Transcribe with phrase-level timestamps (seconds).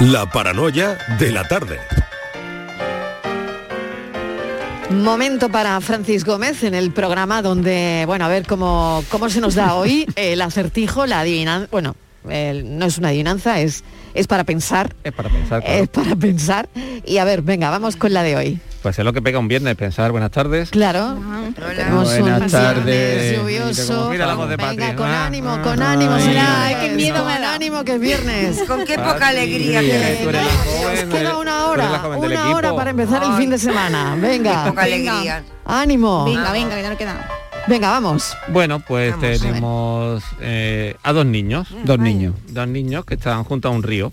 [0.00, 1.78] La paranoia de la tarde.
[4.90, 9.54] Momento para Francis Gómez en el programa donde, bueno, a ver cómo, cómo se nos
[9.54, 11.68] da hoy el acertijo, la adivinanza.
[11.70, 11.94] Bueno,
[12.28, 13.84] el- no es una adivinanza, es,
[14.14, 14.94] es para pensar.
[15.04, 15.82] Es para pensar, claro.
[15.82, 16.68] Es para pensar.
[17.04, 18.60] Y a ver, venga, vamos con la de hoy.
[18.82, 20.70] Pues es lo que pega un viernes, pensar buenas tardes.
[20.70, 21.08] Claro.
[21.08, 23.36] Un Buenas tardes.
[23.38, 24.08] lluvioso.
[24.10, 24.96] Mira la voz de Venga, Patri.
[24.96, 26.12] con Ah, ánimo, con ánimo.
[26.14, 28.62] ay, será, ay, qué ay, miedo me da ánimo que es viernes.
[28.66, 30.26] Con qué poca alegría que
[31.06, 34.16] Nos queda una hora, una hora para empezar el fin de semana.
[34.18, 34.64] Venga.
[34.64, 35.44] Qué poca alegría.
[35.66, 36.24] Ánimo.
[36.24, 37.28] Venga, venga, que ya no queda.
[37.66, 38.34] Venga, vamos.
[38.48, 41.68] Bueno, pues Vamos, a tenemos eh, a dos niños.
[41.84, 42.34] Dos niños.
[42.48, 44.10] Dos niños que están junto a un río.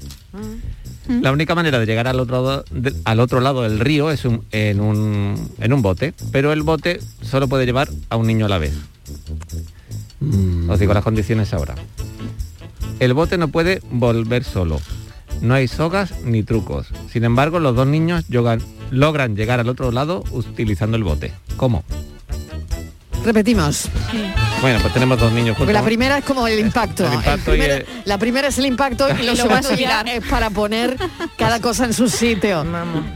[1.09, 4.43] La única manera de llegar al otro, de- al otro lado del río es un-
[4.51, 8.49] en, un, en un bote, pero el bote solo puede llevar a un niño a
[8.49, 8.73] la vez.
[10.69, 11.75] Os digo las condiciones ahora.
[12.99, 14.81] El bote no puede volver solo.
[15.41, 16.87] No hay sogas ni trucos.
[17.11, 21.31] Sin embargo, los dos niños yogan- logran llegar al otro lado utilizando el bote.
[21.57, 21.83] ¿Cómo?
[23.27, 23.89] Repetimos.
[24.61, 27.05] Bueno, pues tenemos dos niños Porque la primera es como el impacto.
[27.05, 30.25] El impacto y primero- el- La primera es el impacto y lo, segundo ya es
[30.27, 30.95] para poner
[31.37, 32.65] cada cosa en su sitio.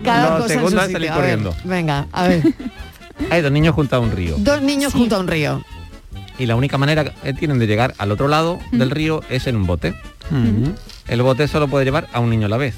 [0.04, 0.94] Cada Lo cosa en su segundo es sitio.
[0.96, 1.56] salir A ver, corriendo.
[1.64, 2.44] venga, a ver.
[3.32, 4.36] Hay dos niños junto a un río.
[4.40, 5.64] Dos niños junto a un río.
[6.38, 9.56] Y la única manera que tienen de llegar al otro lado del río es en
[9.56, 9.94] un bote.
[11.08, 12.76] El bote solo puede llevar a un niño a la vez.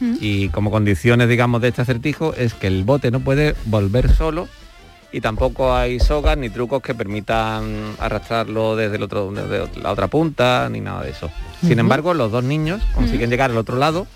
[0.00, 4.48] Y como condiciones, digamos, de este acertijo es que el bote no puede volver solo
[5.12, 10.06] y tampoco hay sogas ni trucos que permitan arrastrarlo desde el otro, desde la otra
[10.08, 11.30] punta ni nada de eso.
[11.66, 14.06] Sin embargo, los dos niños consiguen llegar al otro lado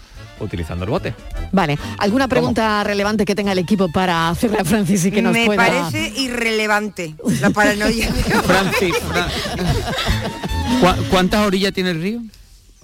[0.40, 1.14] utilizando el bote.
[1.52, 5.32] Vale, ¿alguna pregunta relevante que tenga el equipo para hacerle a Francis y que nos
[5.32, 5.64] Me pueda...
[5.64, 8.08] parece irrelevante la paranoia.
[8.44, 9.28] Francis, Fra-
[10.80, 12.20] ¿Cuá- ¿cuántas orillas tiene el río?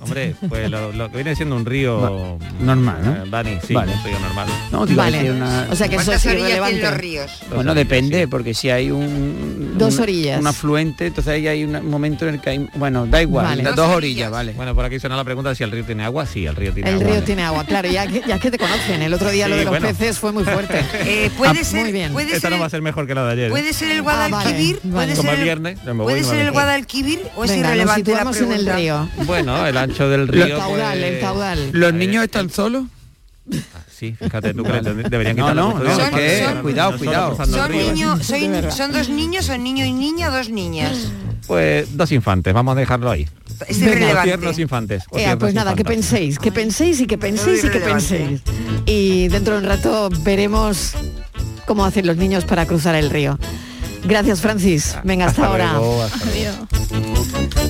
[0.02, 3.12] Hombre, pues lo, lo que viene siendo un río normal, ¿no?
[3.24, 3.92] eh, Dani, sí, Vale.
[3.92, 4.48] un río normal.
[4.72, 5.20] No, digo, Vale.
[5.22, 7.30] que una- O sea que eso ¿Cuántas es los ríos?
[7.48, 8.26] Bueno, orillas, depende, sí.
[8.26, 9.74] porque si hay un...
[9.76, 10.40] Dos un- orillas.
[10.40, 12.68] Un afluente, entonces ahí hay un momento en el que hay...
[12.74, 13.62] Bueno, da igual, Vale.
[13.62, 13.96] Dos dos orillas.
[13.96, 14.52] orillas, vale.
[14.52, 16.24] Bueno, por aquí suena la pregunta de si el río tiene agua.
[16.26, 17.08] Sí, el río tiene El agua.
[17.10, 19.02] río tiene agua, claro, ya que, ya que te conocen.
[19.02, 19.86] El otro día lo de los bueno.
[19.88, 20.80] peces fue muy fuerte.
[21.10, 22.12] Eh, puede Ah, ser, muy bien.
[22.12, 23.46] Puede Esta ser, no va a el- ser mejor que la de ayer.
[23.46, 23.50] ¿eh?
[23.50, 27.56] puede ser el Ah, Guadalquivir, vale, puede ser el el- puede el Guadalquivir o es
[27.56, 28.76] irrelevante la situamos en el pregunta.
[28.76, 29.08] río.
[29.26, 30.44] Bueno, el ancho del río.
[30.44, 31.70] El caudal, el caudal.
[31.72, 32.84] ¿Los niños están solos?
[33.90, 37.36] Sí, fíjate, tú crees, deberían No, quitar no, son- cuidado, cuidado.
[37.36, 38.70] Son, soy- verdad.
[38.70, 40.96] son dos niños, son niño y niña o dos niñas.
[41.46, 43.28] Pues dos infantes, vamos a dejarlo ahí.
[43.66, 44.62] Es irrelevante.
[44.62, 45.02] infantes.
[45.38, 48.40] pues nada, que penséis, que penséis y que penséis y que penséis.
[48.86, 50.92] Y dentro de un rato veremos
[51.66, 53.38] cómo hacen los niños para cruzar el río.
[54.04, 54.96] Gracias, Francis.
[55.04, 55.72] Venga, hasta, ahora.
[55.74, 56.68] luego, hasta luego.
[56.92, 57.69] Adiós.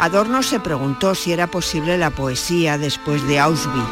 [0.00, 3.84] Adorno se preguntó si era posible la poesía después de Auschwitz.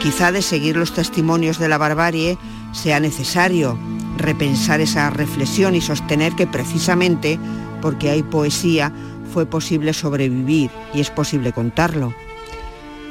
[0.00, 2.38] Quizá de seguir los testimonios de la barbarie
[2.70, 3.76] sea necesario
[4.16, 7.36] repensar esa reflexión y sostener que precisamente
[7.82, 8.92] porque hay poesía
[9.34, 12.14] fue posible sobrevivir y es posible contarlo.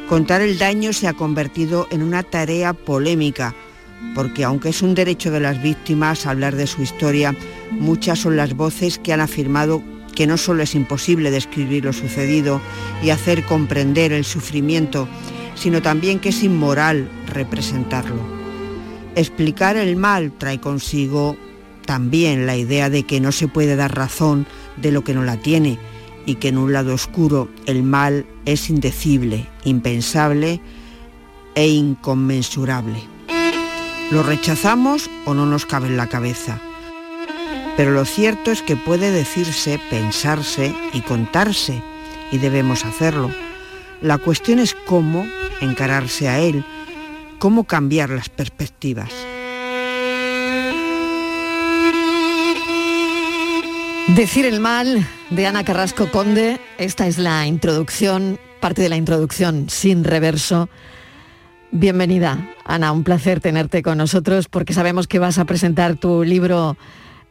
[0.08, 3.54] Contar el daño se ha convertido en una tarea polémica,
[4.16, 7.36] porque aunque es un derecho de las víctimas hablar de su historia,
[7.72, 9.84] muchas son las voces que han afirmado
[10.18, 12.60] que no solo es imposible describir lo sucedido
[13.04, 15.08] y hacer comprender el sufrimiento,
[15.54, 18.24] sino también que es inmoral representarlo.
[19.16, 21.38] Explicar el mal trae consigo
[21.86, 25.38] también la idea de que no se puede dar razón de lo que no la
[25.38, 25.78] tiene
[26.26, 30.62] y que en un lado oscuro el mal es indecible, impensable
[31.54, 33.04] e inconmensurable.
[34.10, 36.60] Lo rechazamos o no nos cabe en la cabeza.
[37.78, 41.84] Pero lo cierto es que puede decirse, pensarse y contarse,
[42.32, 43.30] y debemos hacerlo.
[44.02, 45.28] La cuestión es cómo
[45.62, 46.66] encararse a él,
[47.38, 49.12] cómo cambiar las perspectivas.
[54.08, 59.70] Decir el mal de Ana Carrasco Conde, esta es la introducción, parte de la introducción
[59.70, 60.68] sin reverso.
[61.72, 66.76] Bienvenida, Ana, un placer tenerte con nosotros porque sabemos que vas a presentar tu libro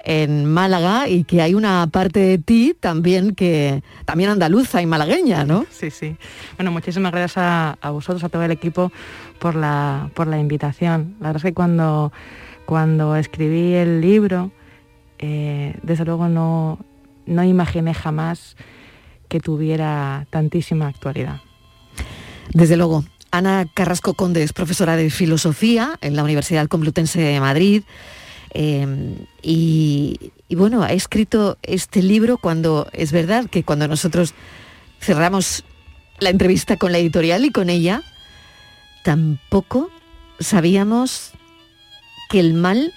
[0.08, 5.44] en Málaga y que hay una parte de ti también que también andaluza y malagueña,
[5.44, 5.66] ¿no?
[5.68, 6.16] Sí, sí.
[6.56, 8.92] Bueno, muchísimas gracias a, a vosotros, a todo el equipo
[9.40, 11.16] por la, por la invitación.
[11.18, 12.12] La verdad es que cuando,
[12.66, 14.52] cuando escribí el libro,
[15.18, 16.78] eh, desde luego no,
[17.26, 18.56] no imaginé jamás
[19.28, 21.40] que tuviera tantísima actualidad.
[22.52, 23.04] Desde luego.
[23.32, 27.82] Ana Carrasco Conde es profesora de filosofía en la Universidad Complutense de Madrid.
[28.50, 34.34] Eh, y, bueno, ha escrito este libro cuando es verdad que cuando nosotros
[35.00, 35.64] cerramos
[36.18, 38.02] la entrevista con la editorial y con ella,
[39.04, 39.90] tampoco
[40.40, 41.32] sabíamos
[42.30, 42.92] que el mal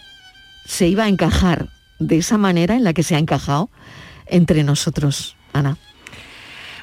[0.66, 1.69] se iba a encajar
[2.00, 3.69] de esa manera en la que se ha encajado
[4.25, 5.78] entre nosotros, Ana.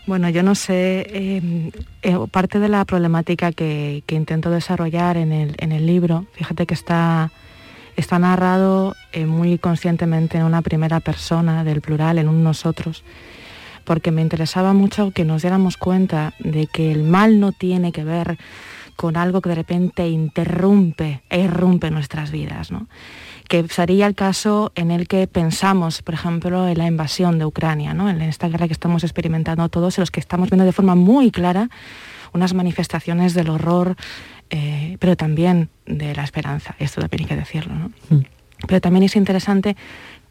[0.06, 1.72] Bueno, yo no sé, eh,
[2.02, 6.66] eh, parte de la problemática que, que intento desarrollar en el, en el libro, fíjate
[6.66, 7.32] que está,
[7.96, 13.02] está narrado eh, muy conscientemente en una primera persona del plural, en un nosotros,
[13.84, 18.04] porque me interesaba mucho que nos diéramos cuenta de que el mal no tiene que
[18.04, 18.38] ver
[18.96, 22.88] con algo que de repente interrumpe e irrumpe nuestras vidas, ¿no?
[23.48, 27.94] que sería el caso en el que pensamos, por ejemplo, en la invasión de Ucrania,
[27.94, 28.10] ¿no?
[28.10, 31.31] en esta guerra que estamos experimentando todos, en los que estamos viendo de forma muy
[31.31, 31.69] clara
[32.32, 33.96] unas manifestaciones del horror,
[34.50, 37.75] eh, pero también de la esperanza, esto también hay que decirlo.
[37.75, 37.93] ¿no?
[38.10, 38.25] Mm.
[38.66, 39.76] Pero también es interesante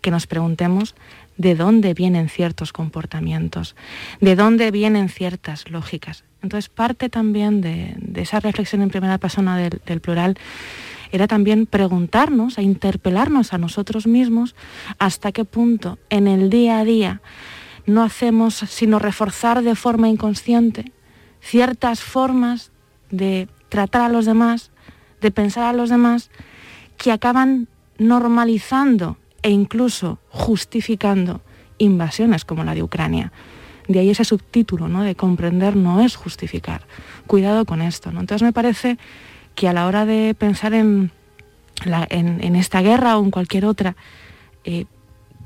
[0.01, 0.95] que nos preguntemos
[1.37, 3.75] de dónde vienen ciertos comportamientos,
[4.21, 6.23] de dónde vienen ciertas lógicas.
[6.41, 10.37] Entonces, parte también de, de esa reflexión en primera persona del, del plural
[11.11, 14.55] era también preguntarnos, a interpelarnos a nosotros mismos
[14.99, 17.21] hasta qué punto en el día a día
[17.85, 20.91] no hacemos sino reforzar de forma inconsciente
[21.41, 22.71] ciertas formas
[23.11, 24.71] de tratar a los demás,
[25.19, 26.31] de pensar a los demás,
[26.97, 27.67] que acaban
[27.97, 31.41] normalizando e incluso justificando
[31.77, 33.33] invasiones como la de Ucrania.
[33.89, 35.03] De ahí ese subtítulo, ¿no?
[35.03, 36.87] De comprender no es justificar.
[37.27, 38.21] Cuidado con esto, ¿no?
[38.21, 38.97] Entonces me parece
[39.55, 41.11] que a la hora de pensar en,
[42.55, 43.97] esta guerra o en cualquier otra,
[44.63, 44.85] eh,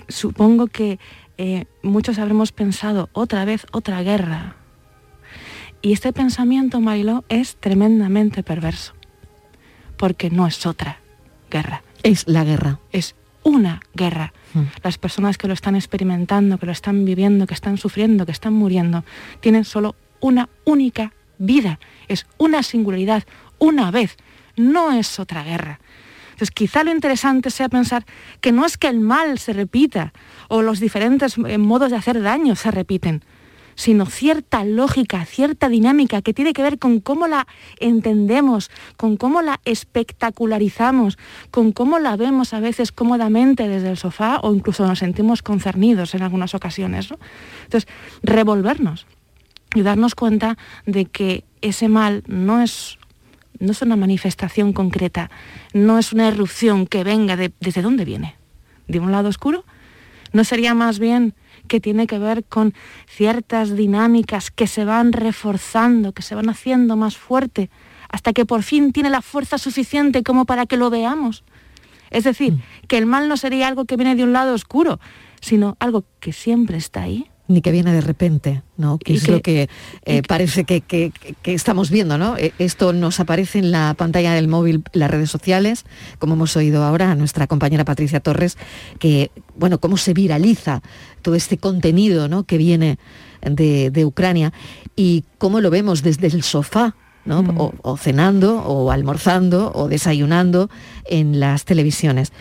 [0.08, 1.00] supongo que
[1.40, 4.59] eh, muchos habremos pensado otra vez otra guerra.
[5.82, 8.94] Y este pensamiento, Mariló, es tremendamente perverso,
[9.98, 11.00] porque no es otra
[11.50, 12.80] guerra, Es la guerra.
[12.92, 14.34] es una guerra.
[14.54, 14.64] Mm.
[14.84, 18.54] Las personas que lo están experimentando, que lo están viviendo, que están sufriendo, que están
[18.54, 19.04] muriendo,
[19.40, 21.80] tienen solo una única vida.
[22.08, 23.24] Es una singularidad,
[23.58, 24.18] una vez.
[24.58, 25.80] No es otra guerra.
[26.32, 28.06] Entonces, quizá lo interesante sea pensar
[28.42, 30.14] que no es que el mal se repita
[30.50, 33.24] o los diferentes eh, modos de hacer daño se repiten,
[33.80, 37.48] sino cierta lógica, cierta dinámica que tiene que ver con cómo la
[37.80, 41.18] entendemos, con cómo la espectacularizamos,
[41.50, 46.14] con cómo la vemos a veces cómodamente desde el sofá o incluso nos sentimos concernidos
[46.14, 47.08] en algunas ocasiones.
[47.64, 47.90] Entonces,
[48.22, 49.08] revolvernos
[49.74, 53.00] y darnos cuenta de que ese mal no es,
[53.60, 55.32] no es una manifestación concreta,
[55.72, 58.36] no es una erupción que venga de, desde dónde viene,
[58.90, 59.64] de un lado oscuro.
[60.34, 61.34] ¿No sería más bien
[61.70, 62.74] que tiene que ver con
[63.08, 67.70] ciertas dinámicas que se van reforzando, que se van haciendo más fuerte,
[68.10, 71.46] hasta que por fin tiene la fuerza suficiente como para que lo veamos?
[72.10, 72.60] Es decir,
[72.90, 75.00] que el mal no sería algo que viene de un lado oscuro,
[75.40, 78.98] sino algo que siempre está ahí, Ni que viene de repente, ¿no?
[79.00, 79.70] Que Y es que- lo que
[80.06, 82.38] eh, parece que, que- que estamos viendo, ¿no?
[82.38, 85.84] Eh, Esto nos aparece en la pantalla del móvil, las redes sociales,
[86.20, 88.56] como hemos oído ahora a nuestra compañera Patricia Torres,
[89.00, 90.82] que, bueno, cómo se viraliza
[91.24, 92.44] todo este contenido, ¿no?
[92.44, 93.00] Que viene
[93.42, 94.54] de, de Ucrania
[94.96, 97.42] y cómo lo vemos desde el sofá, ¿no?
[97.42, 97.60] Mm.
[97.60, 100.70] O, o cenando, o almorzando, o desayunando
[101.06, 102.32] en las televisiones.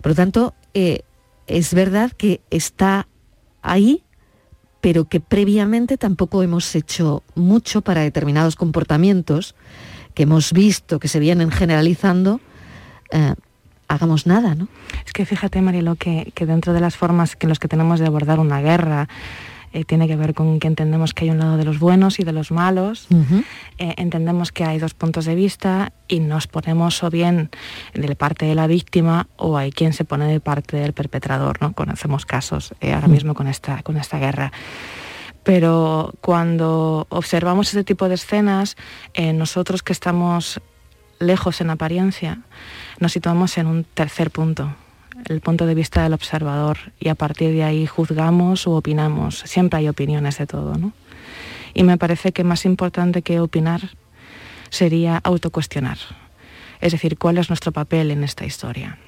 [0.00, 1.02] Por lo tanto, eh,
[1.46, 3.06] es verdad que está
[3.60, 4.02] ahí,
[4.86, 9.56] pero que previamente tampoco hemos hecho mucho para determinados comportamientos
[10.14, 12.40] que hemos visto que se vienen generalizando,
[13.10, 13.34] eh,
[13.88, 14.68] hagamos nada, ¿no?
[15.04, 18.06] Es que fíjate, Marilo, que, que dentro de las formas que los que tenemos de
[18.06, 19.08] abordar una guerra,
[19.72, 22.24] eh, tiene que ver con que entendemos que hay un lado de los buenos y
[22.24, 23.08] de los malos,
[23.78, 27.50] eh, entendemos que hay dos puntos de vista y nos ponemos o bien
[27.94, 31.72] de parte de la víctima o hay quien se pone de parte del perpetrador, ¿no?
[31.72, 34.52] Conocemos casos eh, ahora mismo con esta, con esta guerra.
[35.42, 38.76] Pero cuando observamos ese tipo de escenas,
[39.14, 40.60] eh, nosotros que estamos
[41.20, 42.40] lejos en apariencia,
[42.98, 44.74] nos situamos en un tercer punto,
[45.28, 49.42] el punto de vista del observador, y a partir de ahí juzgamos u opinamos.
[49.44, 50.92] Siempre hay opiniones de todo, ¿no?
[51.74, 53.90] Y me parece que más importante que opinar
[54.70, 55.98] sería autocuestionar.
[56.80, 58.98] Es decir, cuál es nuestro papel en esta historia.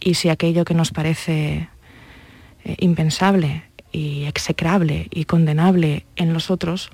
[0.00, 1.68] Y si aquello que nos parece
[2.64, 6.90] eh, impensable y execrable y condenable en los otros,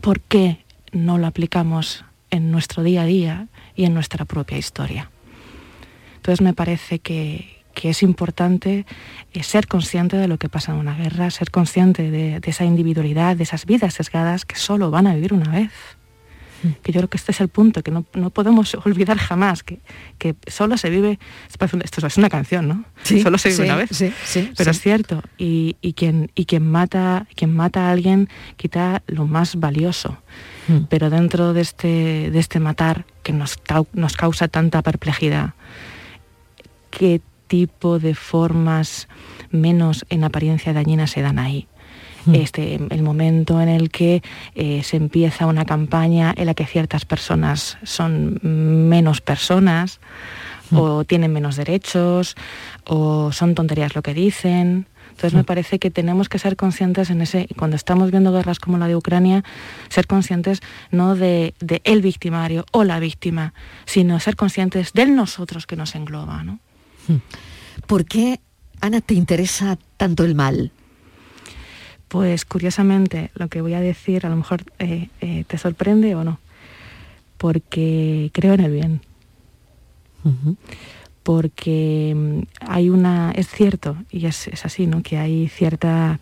[0.00, 5.10] ¿por qué no lo aplicamos en nuestro día a día y en nuestra propia historia?
[6.16, 8.86] Entonces me parece que, es importante
[9.32, 12.64] eh, ser consciente de lo que pasa en una guerra, ser consciente de, de esa
[12.64, 15.72] individualidad, de esas vidas sesgadas que solo van a vivir una vez.
[16.82, 19.78] Que yo creo que este es el punto, que no, podemos olvidar jamás, que,
[20.18, 21.18] que, solo se vive,
[21.82, 22.84] esto es una canción, ¿no?
[23.02, 26.68] Sí, solo se vive una vez, sí, sí, pero es cierto, y, quien, y quien,
[26.68, 30.18] mata, quien mata a alguien quita lo más valioso,
[30.66, 30.84] hmm.
[30.88, 33.58] pero dentro de este, de este matar que nos,
[33.92, 35.54] nos causa tanta perplejidad,
[36.90, 39.08] ¿qué tipo de formas
[39.50, 41.66] menos en apariencia dañinas se dan ahí?
[42.28, 42.34] Mm.
[42.34, 44.22] este, el momento en el que
[44.54, 50.00] eh, se empieza una campaña en la que ciertas personas son menos personas
[50.70, 50.76] mm.
[50.76, 52.36] o tienen menos derechos
[52.84, 54.86] o son tonterías lo que dicen.
[55.10, 55.46] Entonces me mm.
[55.46, 58.96] parece que tenemos que ser conscientes en ese, cuando estamos viendo guerras como la de
[58.96, 59.42] Ucrania,
[59.88, 65.76] ser conscientes no de, el victimario o la víctima, sino ser conscientes del nosotros que
[65.76, 66.44] nos engloba.
[66.44, 66.60] ¿no?
[67.86, 68.40] ¿Por qué,
[68.80, 70.72] Ana, te interesa tanto el mal?
[72.08, 76.24] Pues curiosamente lo que voy a decir a lo mejor eh, eh, te sorprende o
[76.24, 76.40] no,
[77.36, 79.00] porque creo en el bien.
[81.22, 85.02] Porque mm, hay una, es cierto, y es, es así, ¿no?
[85.02, 86.18] que hay cierta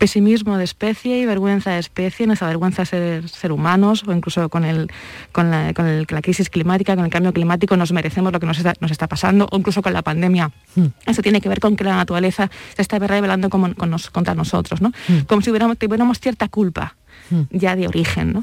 [0.00, 4.64] pesimismo de especie y vergüenza de especie, nuestra vergüenza de ser, humanos o incluso con,
[4.64, 4.90] el,
[5.30, 5.74] con, la,
[6.22, 9.46] crisis climática, con el cambio climático, nos merecemos lo que nos está, nos está pasando
[9.52, 10.52] o incluso con la pandemia.
[10.74, 10.86] Hmm.
[11.04, 14.88] Eso tiene que ver con que la naturaleza se está revelando con contra nosotros, ¿no?
[15.06, 15.26] Hmm.
[15.26, 16.96] como si hubiéramos, tuviéramos cierta culpa
[17.28, 17.42] hmm.
[17.50, 18.42] ya de origen.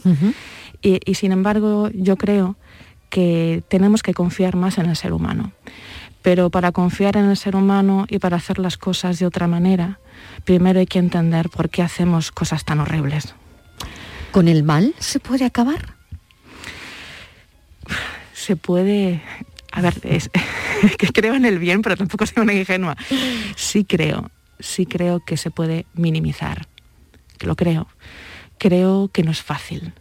[0.84, 2.56] y, y sin embargo yo creo
[3.10, 5.54] que tenemos que confiar más en el ser humano.
[6.22, 10.00] Pero para confiar en el ser humano y para hacer las cosas de otra manera,
[10.44, 13.34] primero hay que entender por qué hacemos cosas tan horribles.
[14.32, 15.94] ¿Con el mal se puede acabar?
[18.34, 19.22] Se puede...
[19.72, 20.30] A ver, es,
[20.98, 22.96] que creo en el bien, pero tampoco soy una ingenua.
[23.56, 26.68] Sí creo, sí creo que se puede minimizar.
[27.42, 27.88] Lo creo.
[28.58, 29.94] Creo que no es fácil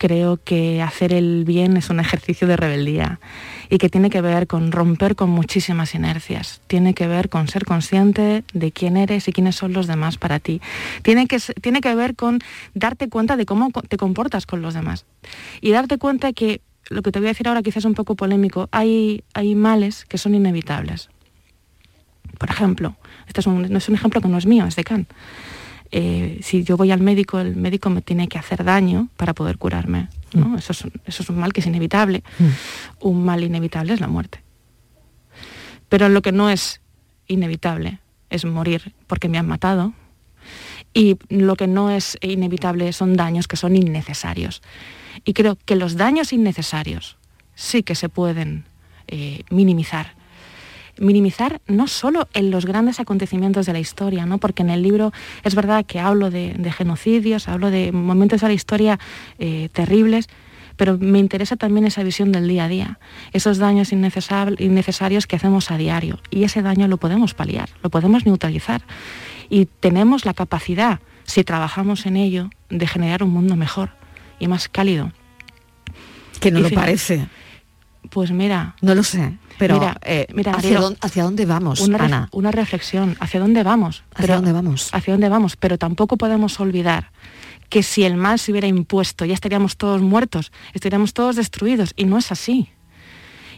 [0.00, 3.20] creo que hacer el bien es un ejercicio de rebeldía
[3.68, 7.66] y que tiene que ver con romper con muchísimas inercias, tiene que ver con ser
[7.66, 10.62] consciente de quién eres y quiénes son los demás para ti,
[11.02, 12.38] tiene que, tiene que ver con
[12.72, 15.04] darte cuenta de cómo te comportas con los demás.
[15.60, 18.14] Y darte cuenta que lo que te voy a decir ahora quizás es un poco
[18.14, 21.10] polémico, hay, hay males que son inevitables.
[22.38, 22.96] Por ejemplo,
[23.28, 25.10] este es un, no es un ejemplo que no es mío, es de Kant
[25.92, 29.58] eh, si yo voy al médico, el médico me tiene que hacer daño para poder
[29.58, 30.08] curarme.
[30.32, 30.56] Mm.
[30.56, 30.72] Eso,
[31.04, 32.22] es, un mal que es inevitable.
[32.38, 33.08] Mm.
[33.08, 34.42] Un mal inevitable es la muerte.
[35.88, 36.80] Pero lo que no es
[37.26, 37.98] inevitable
[38.30, 39.92] es morir porque me han matado.
[40.94, 44.62] Y lo que no es inevitable son daños que son innecesarios.
[45.24, 47.16] Y creo que los daños innecesarios
[47.54, 48.64] sí que se pueden
[49.08, 50.14] eh, minimizar
[51.00, 54.38] minimizar no solo en los grandes acontecimientos de la historia, ¿no?
[54.38, 58.52] porque en el libro es verdad que hablo de, genocidios, hablo de momentos de la
[58.52, 59.00] historia
[59.38, 60.28] eh, terribles,
[60.76, 62.98] pero me interesa también esa visión del día a día,
[63.32, 66.20] esos daños innecesarios que hacemos a diario.
[66.30, 68.82] Y ese daño lo podemos paliar, lo podemos neutralizar.
[69.50, 73.90] Y tenemos la capacidad, si trabajamos en ello, de generar un mundo mejor
[74.38, 75.12] y más cálido.
[76.40, 77.26] Que no lo parece.
[78.08, 78.74] Pues mira.
[78.80, 79.36] No lo sé.
[79.60, 82.28] Pero mira, eh, mira ¿hacia, dónde, vamos, una, Ana?
[82.32, 83.14] Una reflexión.
[83.20, 84.04] ¿Hacia dónde vamos?
[84.14, 84.88] ¿Hacia dónde vamos?
[84.90, 85.56] ¿Hacia dónde vamos?
[85.56, 87.10] Pero tampoco podemos olvidar
[87.68, 91.92] que si el mal se hubiera impuesto ya estaríamos todos muertos, estaríamos todos destruidos.
[91.94, 92.70] Y no es así.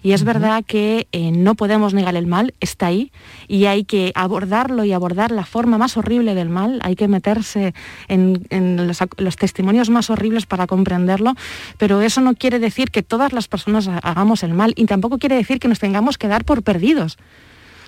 [0.02, 3.12] Y es verdad que eh, no podemos negar el mal, está ahí,
[3.46, 7.72] y hay que abordarlo y abordar la forma más horrible del mal, hay que meterse
[8.08, 8.42] en,
[8.86, 11.34] los, testimonios más horribles para comprenderlo,
[11.78, 15.36] pero eso no quiere decir que todas las personas hagamos el mal y tampoco quiere
[15.36, 17.18] decir que nos tengamos que dar por perdidos.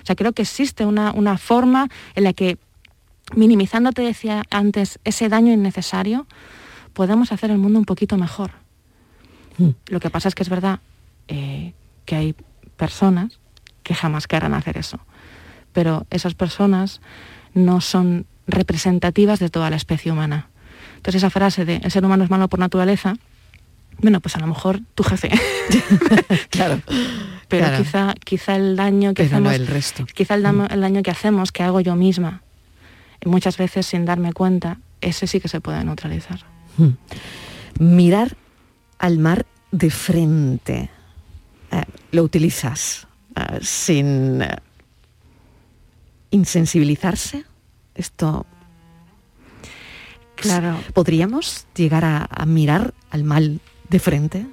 [0.03, 2.59] O sea, creo que existe una, una forma en la que,
[3.35, 6.27] minimizando, te decía antes, ese daño innecesario,
[6.93, 8.53] podemos hacer el mundo un poquito mejor.
[9.59, 9.71] Mm.
[9.89, 10.81] Lo que pasa es que es verdad
[11.29, 11.73] eh,
[12.05, 12.35] que hay
[12.77, 13.39] personas
[13.83, 14.99] que jamás querrán hacer eso.
[15.73, 17.01] Pero esas personas
[17.55, 20.49] no son representativas de toda la especie humana.
[20.97, 23.15] Entonces esa frase de el ser humano es malo por naturaleza,
[23.99, 25.31] bueno, pues a lo mejor tu jefe.
[26.51, 26.81] claro.
[27.49, 27.83] Pero claro.
[27.85, 29.69] quizá, quizá el daño que Pero no hacemos.
[29.69, 30.07] el resto.
[30.07, 32.43] Quizá el, damo- el daño que hacemos, que hago yo misma,
[33.25, 36.41] muchas veces sin darme cuenta, ese sí que se puede neutralizar.
[36.77, 36.91] Hmm.
[37.79, 38.37] Mirar
[38.99, 40.91] al mar de frente.
[41.75, 44.57] Eh, lo utilizas eh, sin eh,
[46.31, 47.45] insensibilizarse.
[47.95, 48.47] Esto.
[50.37, 50.79] Claro.
[50.93, 54.47] ¿Podríamos llegar a, a mirar al mal de frente?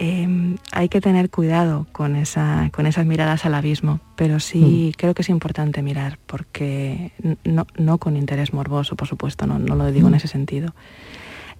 [0.00, 5.12] Eh, hay que tener cuidado con, esa, con esas miradas al abismo, pero sí creo
[5.12, 7.10] que es importante mirar, porque
[7.42, 10.72] no, no con interés morboso, por supuesto, no, no lo digo en ese sentido.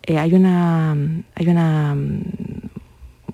[0.05, 0.93] Eh, hay una,
[1.35, 2.68] hay una, mm,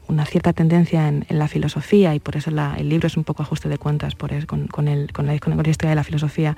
[0.08, 3.68] una cierta tendencia en, la filosofía, y por eso el libro es un poco ajuste
[3.68, 6.56] de cuentas por con, la, historia de la filosofía,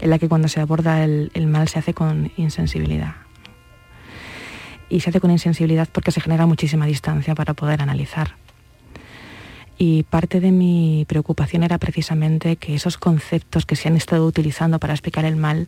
[0.00, 3.14] en la que cuando se aborda el mal se hace con insensibilidad
[4.88, 8.36] y se hace con insensibilidad porque se genera muchísima distancia para poder analizar.
[9.76, 14.78] Y parte de mi preocupación era precisamente que esos conceptos que se han estado utilizando
[14.78, 15.66] para explicar el mal,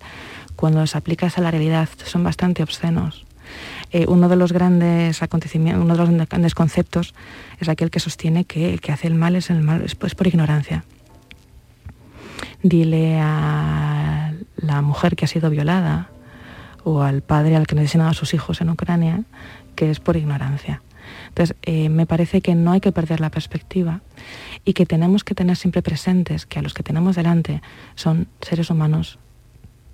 [0.54, 3.26] cuando los aplicas a la realidad, son bastante obscenos.
[3.93, 7.14] Eh, uno de los grandes acontecimientos, uno de los grandes conceptos
[7.61, 10.26] es aquel que sostiene que el que hace el mal es el mal es, por
[10.26, 10.85] ignorancia.
[12.62, 16.11] Dile a la mujer que ha sido violada
[16.83, 19.23] o al padre al que no ha asesinado a sus hijos en Ucrania
[19.75, 20.83] que es por ignorancia.
[21.28, 24.00] Entonces, eh, me parece que no hay que perder la perspectiva
[24.64, 27.62] y que tenemos que tener siempre presentes que a los que tenemos delante
[27.95, 29.19] son seres humanos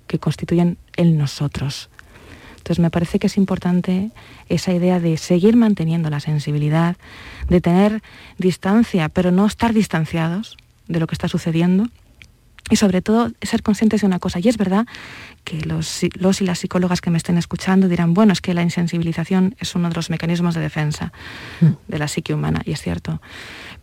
[0.07, 1.89] que constituyen el nosotros.
[2.63, 4.11] Entonces, me parece que es importante
[4.47, 6.95] esa idea de seguir manteniendo la sensibilidad,
[7.49, 8.01] de tener
[8.37, 10.55] distancia, pero no estar distanciados
[10.87, 11.89] de lo que está sucediendo
[12.69, 14.39] y sobre todo ser conscientes de una cosa.
[14.39, 14.87] Y es verdad
[15.43, 18.61] que los, los, y las psicólogas que me estén escuchando dirán, bueno, es que la
[18.61, 21.11] insensibilización es uno de los mecanismos de defensa
[21.59, 21.67] mm.
[21.89, 23.21] de la psique humana, y es cierto.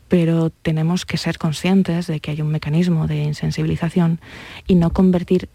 [0.08, 4.22] Pero tenemos que ser conscientes de que hay un mecanismo de insensibilización
[4.66, 5.50] y no convertir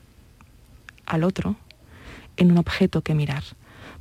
[1.08, 1.56] al otro
[2.38, 3.44] en un objeto que mirar.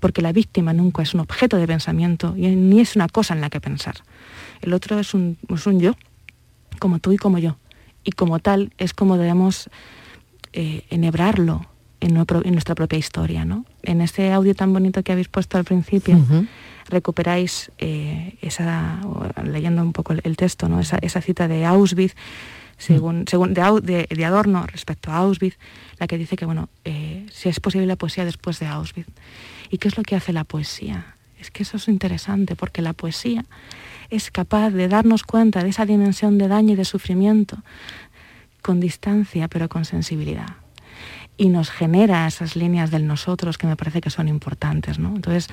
[0.01, 3.41] Porque la víctima nunca es un objeto de pensamiento y ni es una cosa en
[3.41, 3.97] la que pensar.
[4.61, 5.95] El otro es un, es un yo,
[6.79, 7.57] como tú y como yo
[8.05, 9.71] y como tal es como debemos
[10.53, 11.67] eh, enhebrarlo
[12.01, 13.45] en, nuestra propia historia.
[13.45, 13.65] ¿no?
[13.83, 16.49] En ese audio tan bonito que habéis puesto al principio, uh -huh.
[16.89, 19.01] recuperáis eh, esa,
[19.43, 20.81] leyendo un poco el, el texto, ¿no?
[20.81, 22.15] esa, esa, cita de Auschwitz,
[22.79, 25.59] según, de, de, Adorno respecto a Auschwitz,
[25.99, 29.09] la que dice que bueno, eh, si es posible la poesía después de Auschwitz.
[29.71, 31.17] ¿Y qué es lo que hace la poesía?
[31.39, 33.45] Es que eso es interesante, porque la poesía
[34.11, 37.59] es capaz de darnos cuenta de esa dimensión de daño y de sufrimiento
[38.63, 40.57] con distancia pero con sensibilidad.
[41.37, 44.99] Y nos genera esas líneas del nosotros que me parece que son importantes.
[44.99, 45.15] ¿no?
[45.15, 45.49] Entonces,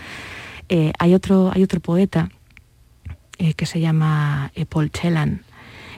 [0.70, 2.30] eh, hay, otro, hay otro poeta
[3.38, 5.44] eh, que se llama Paul Celan,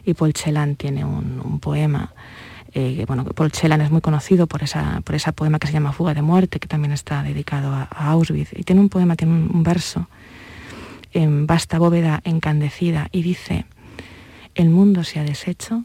[0.05, 2.13] y Paul Celan tiene un, poema.
[2.73, 5.93] Eh, bueno, Paul Celan es muy conocido por esa, por ese poema que se llama
[5.93, 8.51] Fuga de Muerte, que también está dedicado a, Auschwitz.
[8.53, 10.07] Y tiene un poema, tiene un, verso
[11.11, 13.65] en vasta bóveda encandecida y dice,
[14.55, 15.83] el mundo se ha deshecho,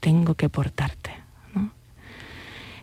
[0.00, 1.10] tengo que portarte.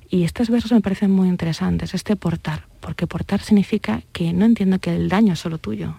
[0.09, 4.77] Y estos versos me parecen muy interesantes, este portar, porque portar significa que no entiendo
[4.77, 5.95] que el daño es solo tuyo,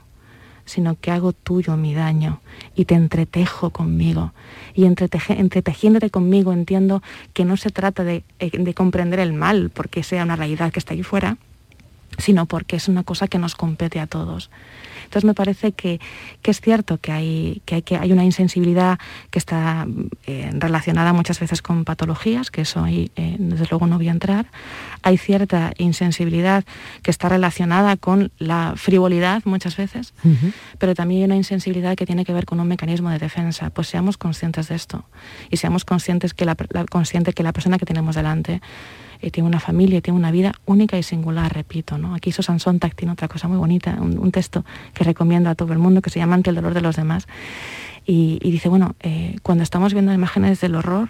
[0.64, 2.40] sino que hago tuyo mi daño
[2.74, 4.33] y te entretejo conmigo.
[4.74, 10.03] Y entreteje, entretejiéndote conmigo entiendo que no se trata de, de comprender el mal porque
[10.03, 11.37] sea una realidad que está ahí fuera,
[12.18, 14.50] sino porque es una cosa que nos compete a todos.
[15.14, 16.00] Entonces me parece que,
[16.42, 18.98] que es cierto que hay, que, hay, que hay una insensibilidad
[19.31, 19.87] que está
[20.27, 24.11] eh, relacionada muchas veces con patologías, que eso ahí eh, desde luego no voy a
[24.11, 24.46] entrar.
[25.03, 26.64] Hay cierta insensibilidad
[27.03, 30.53] que está relacionada con la frivolidad muchas veces, uh -huh.
[30.81, 33.70] pero también hay una insensibilidad que tiene que ver con un mecanismo de defensa.
[33.70, 35.05] Pues seamos conscientes de esto
[35.48, 38.61] y seamos conscientes que la, la, consciente que la persona que tenemos delante
[39.24, 41.96] eh, tiene una familia, tiene una vida única y singular, repito.
[41.96, 42.14] ¿no?
[42.14, 45.78] Aquí Susan Sontag tiene otra cosa muy bonita, un, texto que recomiendo a todo el
[45.78, 47.26] mundo que se llama Ante el dolor de los demás.
[48.04, 51.08] Y, dice, bueno, eh, cuando estamos viendo imágenes del horror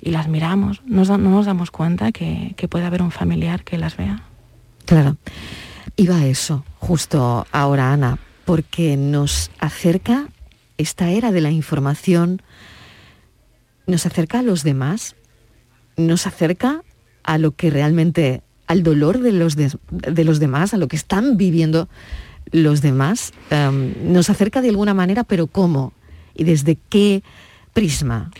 [0.00, 3.76] y las miramos, nos, no nos damos cuenta que, que puede haber un familiar que
[3.76, 4.22] las vea.
[4.84, 5.16] Claro.
[5.96, 10.28] Iba a eso, justo ahora, Ana, porque nos acerca
[10.78, 12.40] esta era de la información,
[13.88, 15.16] nos acerca a los demás,
[15.96, 16.82] nos acerca
[17.22, 20.96] a lo que realmente, al dolor de los, de, de los demás, a lo que
[20.96, 21.88] están viviendo
[22.50, 25.92] los demás, um, nos acerca de alguna manera, pero ¿cómo?
[26.34, 27.22] ¿Y desde qué
[27.72, 28.30] prisma?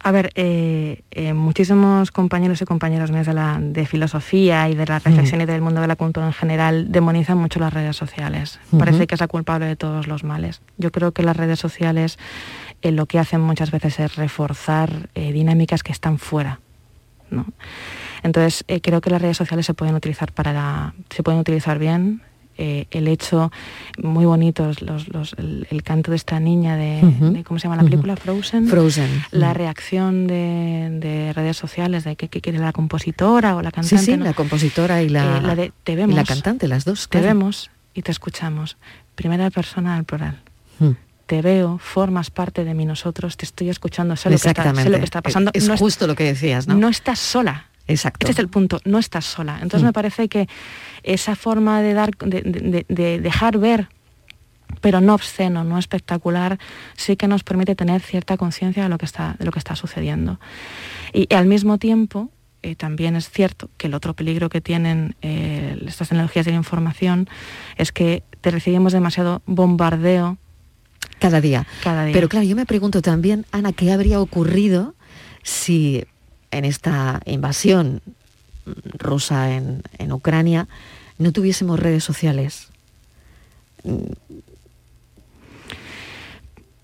[0.00, 4.86] A ver, eh, eh, muchísimos compañeros y compañeras míos de, la, de filosofía y de
[4.86, 8.60] la reflexión y del mundo de la cultura en general demonizan mucho las redes sociales.
[8.78, 10.62] Parece que es la culpable de todos los males.
[10.76, 12.16] Yo creo que las redes sociales
[12.80, 16.60] eh, lo que hacen muchas veces es reforzar dinámicas que están fuera.
[17.30, 17.46] ¿No?
[18.22, 21.78] Entonces, eh, creo que las redes sociales se pueden utilizar para la- se pueden utilizar
[21.78, 22.22] bien.
[22.60, 23.52] Eh, el hecho,
[24.02, 24.26] muy
[24.82, 28.16] los, los- el, el canto de esta niña de, ¿cómo se llama la película?
[28.16, 28.66] Frozen.
[28.66, 29.08] Frozen.
[29.30, 34.04] La reacción de, de redes sociales de que, quiere la compositora o la Sí, cantante.
[34.04, 34.24] sí, ¿no?
[34.24, 37.08] la compositora y la, Eh, la de te y vemos, la cantante, las dos.
[37.08, 38.76] te vemos y te escuchamos.
[39.14, 40.40] Primera persona al plural.
[41.28, 41.34] Mm.
[41.36, 44.82] Te veo, formas parte de mí, nosotros, te estoy escuchando, sé lo, que está, Exactamente.
[44.84, 45.50] sé lo que está pasando.
[45.52, 46.74] Es no, es- justo lo que decías, ¿no?
[46.74, 47.66] no estás sola.
[47.86, 48.24] Exacto.
[48.26, 49.54] Este es el punto, no estás sola.
[49.62, 49.86] Entonces Mm.
[49.86, 50.48] me parece que
[51.02, 53.88] esa forma de dar, de, de- de dejar ver,
[54.80, 56.58] pero no obsceno, no espectacular,
[56.96, 59.74] sí que nos permite tener cierta conciencia de lo que está, de lo que está
[59.76, 60.38] sucediendo.
[61.12, 62.30] Y, al mismo tiempo,
[62.62, 66.58] eh, también es cierto que el otro peligro que tienen eh, estas tecnologías de la
[66.58, 67.28] información
[67.76, 70.36] es que te recibimos demasiado bombardeo
[71.18, 71.66] Cada día.
[71.82, 72.12] cada día.
[72.12, 74.94] Pero claro, yo me pregunto también, Ana, ¿qué habría ocurrido
[75.42, 76.04] si
[76.50, 78.00] en esta invasión
[78.98, 80.68] rusa en, en Ucrania
[81.18, 82.68] no tuviésemos redes sociales?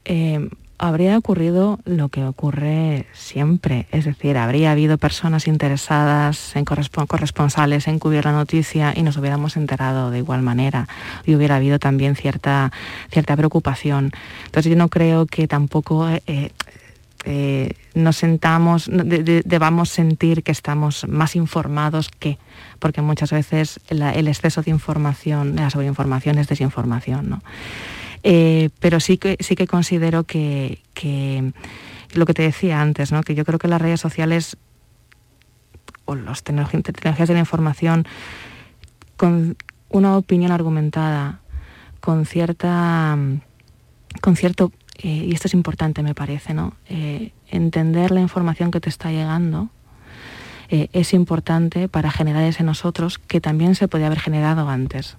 [0.04, 7.06] eh, habría ocurrido lo que ocurre siempre, es decir, habría habido personas interesadas en correspo-
[7.06, 10.88] corresponsales en cubrir la noticia y nos hubiéramos enterado de igual manera
[11.24, 12.72] y hubiera habido también cierta,
[13.10, 14.12] cierta preocupación.
[14.46, 16.50] Entonces yo no creo que tampoco eh,
[17.24, 22.38] eh, nos sentamos, debamos sentir que estamos más informados que,
[22.80, 27.42] porque muchas veces el exceso de información, la sobreinformación es desinformación, ¿no?
[28.26, 30.80] Eh, pero sí que, sí que considero que,
[32.14, 33.22] lo que te decía antes, ¿no?
[33.22, 34.56] que yo creo que las redes sociales
[36.06, 38.06] o las tecnologías de la información
[39.18, 39.56] con
[39.90, 41.40] una opinión argumentada,
[42.00, 43.16] con cierta
[44.20, 46.74] con cierto, eh, y esto es importante me parece, ¿no?
[46.88, 49.68] Eh, entender la información que te está llegando
[50.70, 55.16] es importante para generar ese nosotros que también se podía haber generado antes.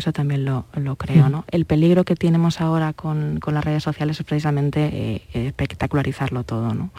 [0.00, 1.28] Eso también lo, lo creo.
[1.28, 1.44] ¿no?
[1.50, 6.74] El peligro que tenemos ahora con, con las redes sociales es precisamente eh, espectacularizarlo todo,
[6.74, 6.90] ¿no?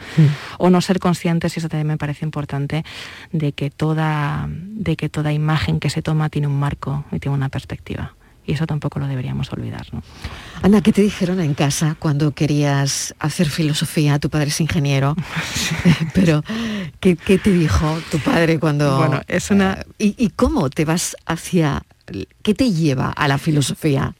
[0.59, 2.85] O no ser conscientes, y eso también me parece importante,
[3.31, 7.35] de que toda, de que toda imagen que se toma tiene un marco y tiene
[7.35, 8.13] una perspectiva.
[8.45, 10.01] Y eso tampoco lo deberíamos olvidar, ¿no?
[10.63, 14.17] Ana, ¿qué te dijeron en casa cuando querías hacer filosofía?
[14.19, 15.15] Tu padre es ingeniero,
[16.13, 16.43] pero
[16.99, 18.97] ¿qué, qué te dijo tu padre cuando...
[18.97, 21.83] Bueno, es una- eh, ¿y, y cómo te vas hacia...
[22.41, 24.15] ¿Qué te lleva a la filosofía?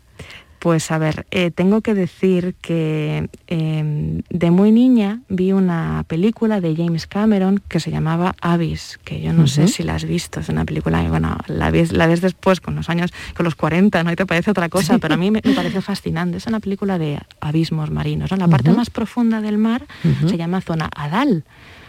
[0.61, 6.61] Pues a ver, eh, tengo que decir que eh, de muy niña vi una película
[6.61, 10.39] de James Cameron que se llamaba Abyss, que yo no sé si la has visto,
[10.39, 14.03] es una película bueno, la ves, la ves después con los años, con los 40,
[14.03, 14.11] ¿no?
[14.11, 16.37] Y te parece otra cosa, pero a mí me, me pareció fascinante.
[16.37, 18.37] Es una película de abismos marinos, ¿no?
[18.37, 19.87] La parte más profunda del mar
[20.27, 21.43] se llama zona Adal.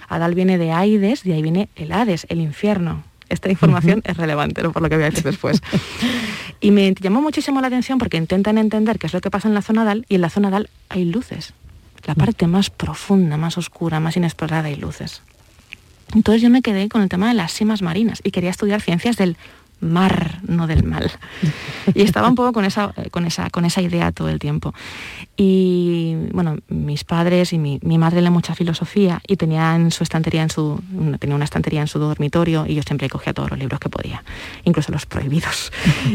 [0.09, 3.05] Adal viene de Aides, de ahí viene el Hades, el infierno.
[3.33, 4.73] Esta información es relevante, ¿no?
[4.73, 5.63] por lo que voy a decir después.
[6.61, 9.55] Y me llamó muchísimo la atención porque intentan entender qué es lo que pasa en
[9.55, 11.55] la zona DAL y en la zona DAL hay luces.
[12.05, 15.23] La parte más profunda, más oscura, más inexplorada hay luces.
[16.15, 19.17] Entonces yo me quedé con el tema de las simas marinas y quería estudiar ciencias
[19.17, 19.39] del
[19.83, 21.11] mar, no del mal.
[21.95, 24.73] Y estaba un poco con esa, con esa, con esa idea todo el tiempo.
[25.37, 30.03] Y bueno, mis padres y mi, mi madre lee mucha filosofía y tenía en su
[30.05, 33.51] estantería, en su, una- tenía una estantería en su dormitorio y yo siempre cogía todos
[33.51, 34.23] los libros que podía,
[34.65, 35.73] incluso los prohibidos.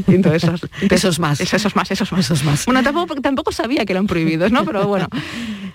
[0.08, 0.62] Y entonces esos,
[1.20, 1.42] más.
[1.42, 2.20] Esos más, esos más.
[2.20, 2.66] Esos más.
[2.66, 4.64] Bueno, tampoco, tampoco sabía que eran prohibidos, ¿no?
[4.66, 5.08] Pero bueno,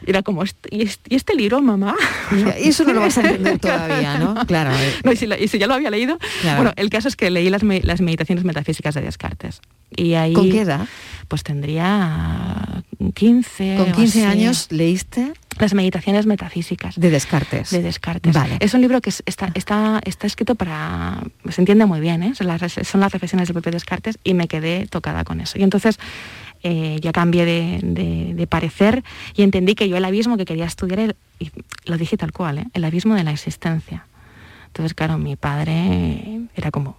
[0.07, 1.95] era como, "Este- ¿y este, y este libro, mamá?
[2.63, 4.35] Y eso no lo vas a entender todavía, ¿no?
[4.47, 4.71] Claro.
[4.73, 6.19] eh, No, y, si, la- y si ya lo había leído.
[6.41, 6.57] Claro.
[6.59, 9.61] Bueno, el caso es que leí las, me- las meditaciones metafísicas de Descartes.
[9.95, 10.87] Y ahí, ¿Con qué edad?
[11.29, 12.83] Pues tendría
[13.15, 13.77] 15.
[13.79, 14.39] Con o 15 así.
[14.39, 16.99] años leíste Las meditaciones metafísicas.
[16.99, 17.71] de Descartes.
[17.71, 18.33] de Descartes.
[18.35, 18.57] Vale.
[18.61, 21.23] Es un libro que es- está, está, está escrito para...
[21.51, 22.35] Se entiende muy bien, ¿eh?
[22.35, 25.59] Son las, son las reflexiones del propio Descartes y me quedé tocada con eso.
[25.59, 25.99] Y entonces
[26.63, 29.03] eh, ya cambié de, de- de parecer
[29.37, 31.51] y entendí que yo el abismo que quería estudiar, era- y
[31.85, 32.67] lo dije tal cual, ¿eh?
[32.73, 34.07] el abismo de la existencia.
[34.69, 36.97] Entonces, claro, mi padre era como,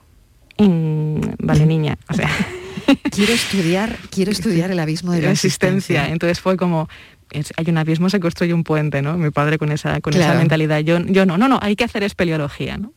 [0.67, 2.29] "Mm, vale niña, o sea...
[3.11, 6.09] Quiero estudiar, quiero estudiar el abismo de la existencia.
[6.09, 6.89] Entonces fue como,
[7.33, 9.17] hay un abismo, se construye un puente, ¿no?
[9.17, 10.79] Mi padre con esa, con esa mentalidad.
[10.79, 12.93] Yo, yo no, no, no, hay que hacer espeleología, ¿no?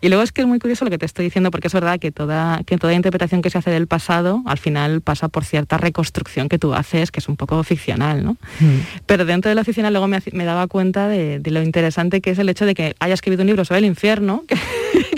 [0.00, 1.98] Y luego es que es muy curioso lo que te estoy diciendo, porque es verdad
[1.98, 5.78] que toda, que toda interpretación que se hace del pasado, al final pasa por cierta
[5.78, 8.36] reconstrucción que tú haces, que es un poco ficcional, ¿no?
[9.06, 12.30] Pero dentro de la ficcional luego me, me daba cuenta de, de lo interesante que
[12.30, 14.56] es el hecho de que haya escrito un libro sobre el infierno, que,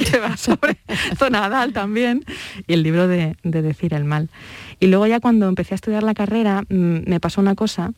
[0.05, 0.77] que va sobre
[1.17, 2.25] Zonadal también,
[2.67, 4.29] y el libro de, de Decir el Mal.
[4.81, 7.93] Y luego ya cuando empecé a estudiar la carrera, mm, me pasó una cosa,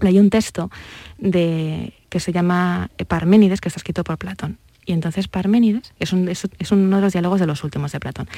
[0.00, 0.70] leí un texto
[1.18, 4.58] de, que se llama Parménides, que está escrito por Platón.
[4.86, 8.28] Y entonces Parménides es, un- es- uno de los diálogos de los últimos de Platón.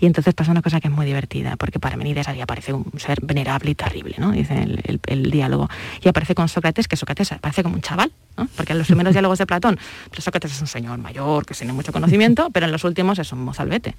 [0.00, 3.18] Y entonces pasa una cosa que es muy divertida, porque Parménides ahí aparece un ser
[3.22, 4.32] venerable y terrible, ¿no?
[4.32, 5.68] Dice el, el- diálogo.
[6.02, 8.48] Y aparece con Sócrates, que Sócrates aparece como un chaval, ¿no?
[8.56, 9.78] Porque en los primeros diálogos de Platón,
[10.18, 13.44] Sócrates es un señor mayor, que tiene mucho conocimiento, pero en los últimos es un
[13.44, 13.94] mozalbete.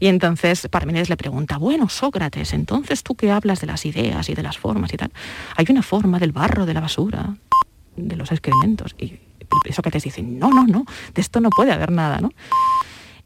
[0.00, 4.34] Y entonces Parménides le pregunta, bueno, Sócrates, entonces tú que hablas de las ideas y
[4.34, 5.12] de las formas y tal,
[5.56, 7.36] hay una forma del barro, de la basura,
[7.96, 8.94] de los excrementos.
[8.98, 9.20] Y
[9.72, 12.30] Sócrates dice, no, no, no, de esto no puede haber nada, ¿no?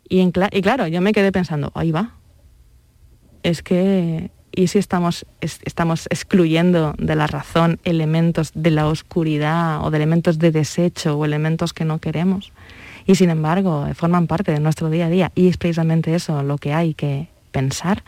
[0.08, 2.14] Y, en claro, yo me quedé pensando, ahí va.
[3.42, 9.84] Es que, ¿y si estamos, es- estamos excluyendo de la razón elementos de la oscuridad
[9.84, 12.52] o de elementos de desecho o elementos que no queremos?
[13.06, 16.58] Y sin embargo, forman parte de nuestro día a día y es precisamente eso lo
[16.58, 18.04] que hay que pensar.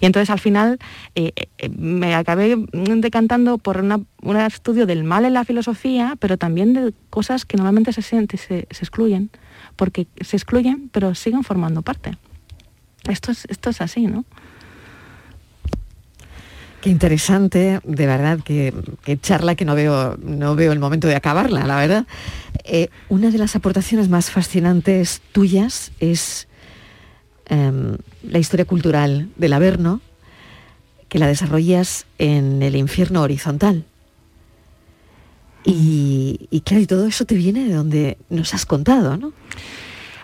[0.00, 0.78] Y entonces al final
[1.14, 6.72] eh, eh, me acabé decantando por un estudio del mal en la filosofía, pero también
[6.74, 9.30] de cosas que normalmente se, siente- se, excluyen,
[9.76, 12.16] porque se excluyen pero siguen formando parte.
[13.08, 14.24] Esto es, esto es así, ¿no?
[16.80, 18.72] Qué interesante, de verdad, que,
[19.04, 22.06] que charla que no veo, no veo el momento de acabarla, la verdad.
[22.64, 26.48] Eh, una de las aportaciones más fascinantes tuyas es
[27.50, 30.00] em, la historia cultural del Averno,
[31.08, 33.84] que la desarrollas en el infierno horizontal.
[35.64, 39.34] Y, y claro, y todo eso te viene de donde nos has contado, ¿no?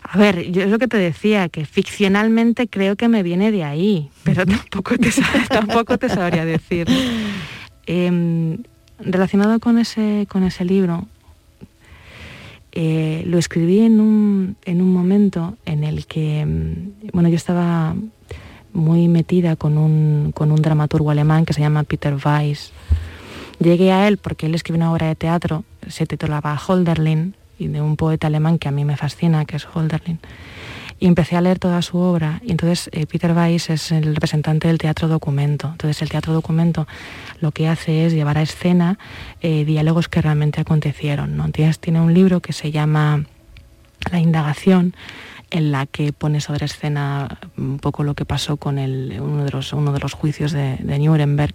[0.03, 3.65] A ver, yo es lo que te decía, que ficcionalmente creo que me viene de
[3.65, 5.11] ahí, pero tampoco te,
[5.49, 6.87] tampoco te sabría decir.
[7.87, 8.59] Em,
[8.99, 11.09] relacionado con ese, con ese libro,
[12.79, 17.97] eh, lo escribí en un, en un momento en el que, mm, bueno, yo estaba
[18.75, 22.73] muy metida con un, con un dramaturgo alemán que se llama Peter Weiss.
[23.61, 27.81] Llegué a él porque él escribió una obra de teatro, se titulaba Holderlin, y de
[27.81, 30.19] un poeta alemán que a mí me fascina, que es Holderlin.
[30.99, 34.67] Y empecé a leer toda su obra, y entonces eh, Peter Weiss es el representante
[34.69, 35.69] del teatro documento.
[35.73, 36.87] Entonces el teatro documento
[37.41, 38.99] lo que hace es llevar a escena
[39.43, 41.37] eh, diálogos que realmente acontecieron.
[41.37, 41.49] ¿no?
[41.51, 43.25] Tienes- tiene un libro que se llama
[44.11, 44.95] La indagación,
[45.51, 49.51] en la que pone sobre escena un poco lo que pasó con el- uno, de
[49.51, 51.55] los, uno de los juicios de, de Nuremberg,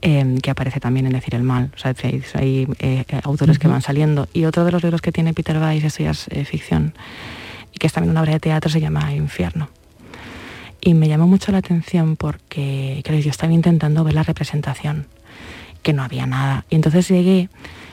[0.00, 1.70] eh, que aparece también en Decir el Mal.
[1.74, 4.28] O sea, hay, hay, eh, autores que van saliendo.
[4.32, 6.94] Y otro de los libros que tiene Peter Weiss, esto ya es eh, ficción,
[7.74, 9.68] y que es también una obra de teatro, se llama Infierno.
[10.80, 15.06] Y me llamó mucho la atención porque claro, yo estaba intentando ver la representación,
[15.82, 16.64] que no había nada.
[16.70, 17.48] Y entonces llegué,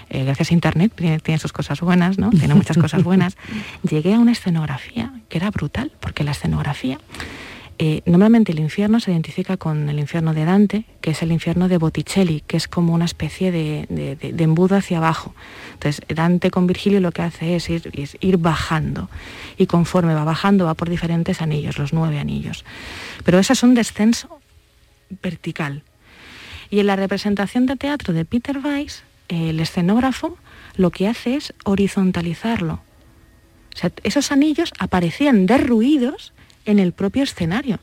[0.10, 2.30] eh, gracias a Internet, tiene, tiene sus cosas buenas, ¿no?
[2.30, 3.38] Tiene muchas cosas buenas,
[3.90, 7.00] llegué a una escenografía que era brutal, porque la escenografía,
[7.84, 11.68] eh, normalmente el infierno se identifica con el infierno de Dante, que es el infierno
[11.68, 15.34] de Botticelli, que es como una especie de, de- embudo hacia abajo.
[15.74, 17.90] Entonces, Dante con Virgilio lo que hace es ir,
[18.20, 19.10] ir bajando,
[19.58, 22.66] y conforme va bajando va por diferentes anillos, los nueve anillos.
[23.26, 24.40] Pero ese es un descenso
[25.24, 25.82] vertical.
[26.70, 30.38] Y en la representación de teatro de Peter Weiss, el escenógrafo
[30.76, 32.76] lo que hace es horizontalizarlo.
[33.74, 36.32] O sea, esos anillos aparecían derruidos
[36.66, 37.80] en el propio escenario.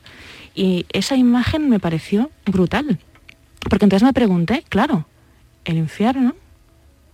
[0.54, 2.98] Y esa imagen me pareció brutal.
[3.68, 5.06] Porque entonces me pregunté, claro,
[5.64, 6.34] el infierno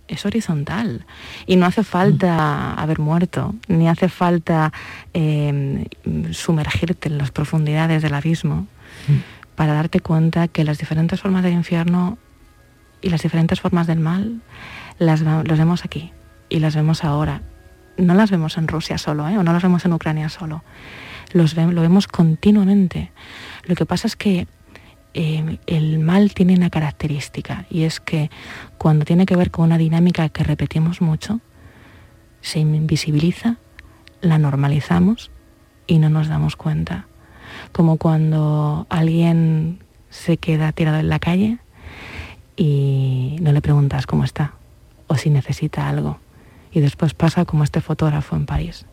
[0.07, 1.05] es horizontal
[1.45, 4.71] y no hace falta haber muerto, ni hace falta
[5.13, 5.87] eh,
[6.31, 8.67] sumergirte en las profundidades del abismo
[9.55, 12.17] para darte cuenta que las diferentes formas del infierno
[13.01, 14.41] y las diferentes formas del mal
[14.99, 16.11] las vemos aquí
[16.49, 17.41] y las vemos ahora.
[17.97, 19.37] No las vemos en Rusia solo, ¿eh?
[19.37, 20.63] o no las vemos en Ucrania solo.
[21.33, 23.11] Los lo vemos continuamente.
[23.65, 24.47] Lo que pasa es que
[25.13, 28.29] eh, el mal tiene una característica y es que
[28.77, 31.39] cuando tiene que ver con una dinámica que repetimos mucho,
[32.41, 33.57] se invisibiliza,
[34.21, 35.31] la normalizamos
[35.87, 37.07] y no nos damos cuenta.
[37.71, 41.59] Como cuando alguien se queda tirado en la calle
[42.57, 44.53] y no le preguntas cómo está
[45.07, 46.19] o si necesita algo.
[46.71, 48.85] Y después pasa como este fotógrafo en París.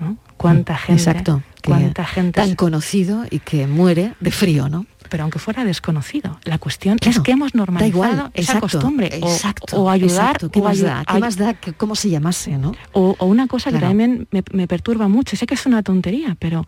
[0.00, 0.16] ¿No?
[0.36, 1.02] ¿Cuánta gente?
[1.02, 1.42] Exacto.
[1.64, 2.40] ¿Cuánta gente?
[2.40, 4.86] Tan conocido y que muere de frío, ¿no?
[5.10, 6.38] pero aunque fuera desconocido.
[6.44, 10.50] La cuestión es que hemos normalizado igual, esa exacto, costumbre o- exacto, o, ayudar exacto.
[10.52, 11.00] ¿Qué o más da?
[11.04, 12.72] ¿Qué ay- más da que cómo se llamase, no?
[12.92, 13.86] O, o una cosa Claro.
[13.86, 16.64] que también me, me perturba mucho, sé que es una tontería, pero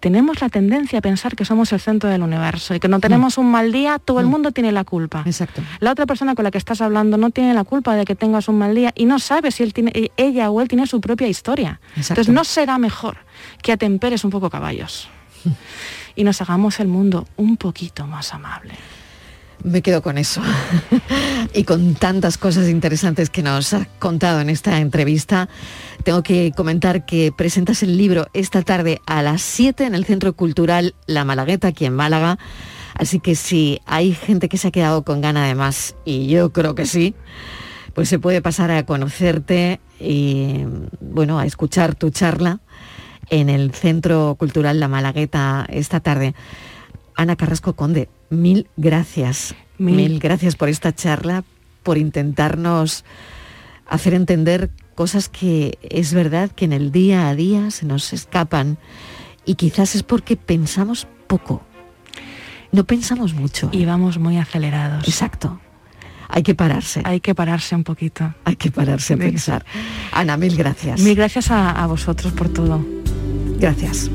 [0.00, 3.38] tenemos la tendencia a pensar que somos el centro del universo y que no tenemos
[3.38, 5.22] un mal día, todo el mundo tiene la culpa.
[5.26, 5.62] Exacto.
[5.80, 8.48] La otra persona con la que estás hablando no tiene la culpa de que tengas
[8.48, 11.00] un mal día y no sabe si él tiene, eh, ella o él tiene su
[11.00, 11.80] propia historia.
[11.90, 12.12] Exacto.
[12.12, 13.18] Entonces no será mejor
[13.62, 15.08] que atemperes un poco caballos
[16.14, 18.74] y nos hagamos el mundo un poquito más amable.
[19.64, 20.40] Me quedo con eso.
[21.54, 25.48] y con tantas cosas interesantes que nos has contado en esta entrevista,
[26.08, 30.32] tengo que comentar que presentas el libro esta tarde a las 7 en el Centro
[30.32, 32.38] Cultural La Malagueta, aquí en Málaga.
[32.94, 36.50] Así que si hay gente que se ha quedado con gana de más, y yo
[36.50, 37.14] creo que sí,
[37.92, 40.64] pues se puede pasar a conocerte y,
[41.02, 42.60] bueno, a escuchar tu charla
[43.28, 46.34] en el Centro Cultural La Malagueta esta tarde.
[47.16, 49.54] Ana Carrasco Conde, mil gracias.
[49.76, 49.96] Mil.
[49.96, 50.20] Mil.
[50.20, 51.44] gracias por esta charla,
[51.82, 53.04] por intentarnos
[53.86, 58.78] hacer entender cosas que es verdad que en el día a día se nos escapan
[59.44, 61.62] y quizás es porque pensamos poco.
[62.72, 63.68] No pensamos mucho.
[63.70, 65.06] Y vamos muy acelerados.
[65.06, 65.60] Exacto.
[66.28, 67.02] Hay que pararse.
[67.04, 68.34] Hay que pararse un poquito.
[68.44, 69.64] Hay que pararse a pensar.
[70.10, 71.00] Ana, mil gracias.
[71.00, 72.84] Mil gracias a, a vosotros por todo.
[73.60, 74.10] Gracias.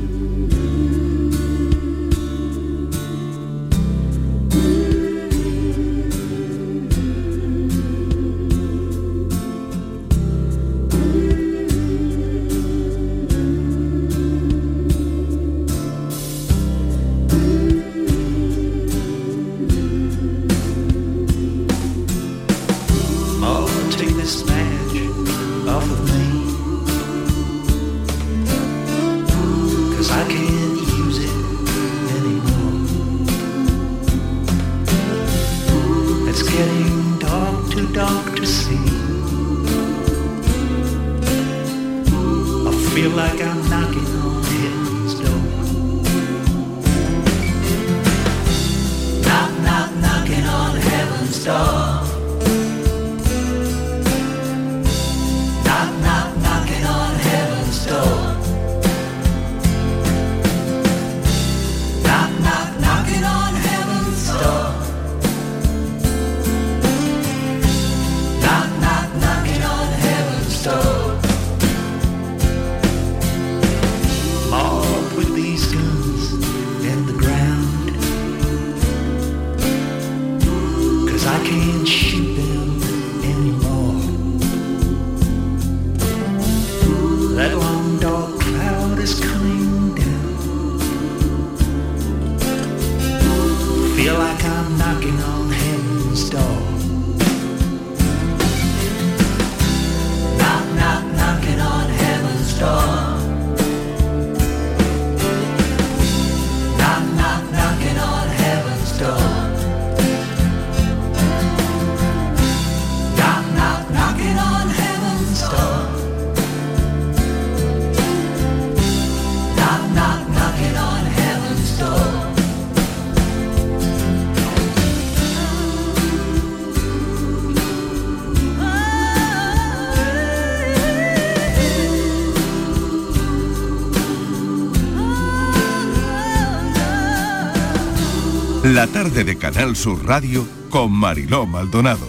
[138.74, 142.08] La tarde de Canal Sur Radio con Mariló Maldonado.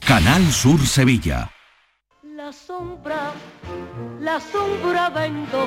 [0.00, 1.50] Canal Sur Sevilla.
[2.22, 3.32] La sombra,
[4.20, 5.66] la sombra vendó.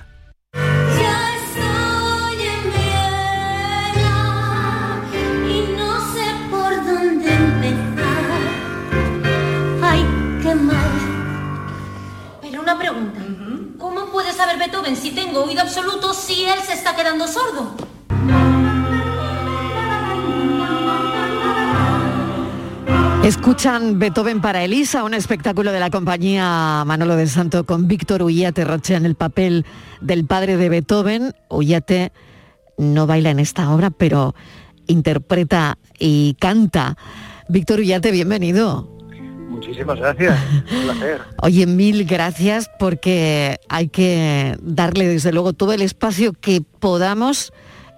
[14.95, 17.75] Si tengo oído absoluto si él se está quedando sordo?
[23.23, 28.65] Escuchan Beethoven para Elisa, un espectáculo de la compañía Manolo de Santo con Víctor Ullate
[28.65, 29.65] Roche en el papel
[30.01, 31.35] del padre de Beethoven.
[31.49, 32.11] Ullate
[32.77, 34.33] no baila en esta obra, pero
[34.87, 36.97] interpreta y canta.
[37.47, 39.00] Víctor Ullate, bienvenido.
[39.51, 40.39] Muchísimas gracias,
[40.71, 41.21] un placer.
[41.41, 47.51] Oye, mil gracias porque hay que darle desde luego todo el espacio que podamos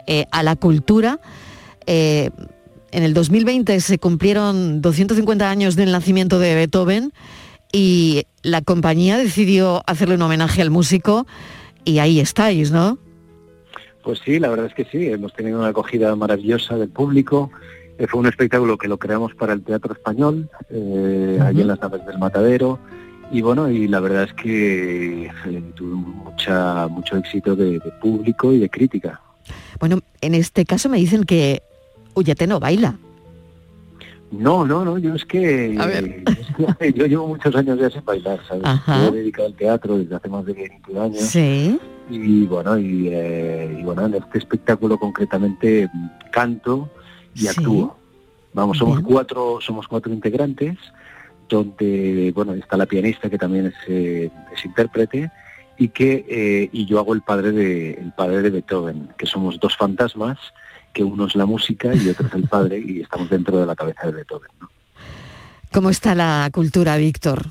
[0.07, 1.19] eh, a la cultura.
[1.85, 2.31] Eh,
[2.91, 7.13] en el 2020 se cumplieron 250 años del nacimiento de Beethoven
[7.71, 11.25] y la compañía decidió hacerle un homenaje al músico
[11.85, 12.97] y ahí estáis, ¿no?
[14.03, 17.51] Pues sí, la verdad es que sí, hemos tenido una acogida maravillosa del público.
[17.97, 21.79] Eh, fue un espectáculo que lo creamos para el Teatro Español, eh, allí en las
[21.81, 22.79] naves del Matadero.
[23.31, 28.51] Y bueno, y la verdad es que eh, tuvo mucha, mucho éxito de, de público
[28.51, 29.21] y de crítica.
[29.79, 31.61] Bueno, en este caso me dicen que
[32.15, 32.95] Ullate no baila.
[34.31, 36.23] No, no, no, yo es que, A ver.
[36.25, 38.63] es que yo llevo muchos años ya sin bailar, ¿sabes?
[38.65, 39.03] Ajá.
[39.03, 41.21] Yo he dedicado al teatro desde hace más de 20 años.
[41.21, 41.79] Sí.
[42.09, 46.89] Y bueno, y, eh, y bueno, en este espectáculo concretamente mm, canto
[47.35, 47.47] y Sí.
[47.47, 47.97] actúo.
[48.53, 49.07] Vamos, somos Bien.
[49.11, 50.77] cuatro, somos cuatro integrantes,
[51.49, 55.31] donde bueno está la pianista que también es, eh, es intérprete
[55.77, 59.59] y que eh, y yo hago el padre de el padre de Beethoven, que somos
[59.59, 60.37] dos fantasmas,
[60.93, 63.75] que uno es la música y otro es el padre y estamos dentro de la
[63.75, 64.51] cabeza de Beethoven.
[64.61, 64.69] ¿no?
[65.71, 67.47] ¿Cómo está la cultura, Víctor?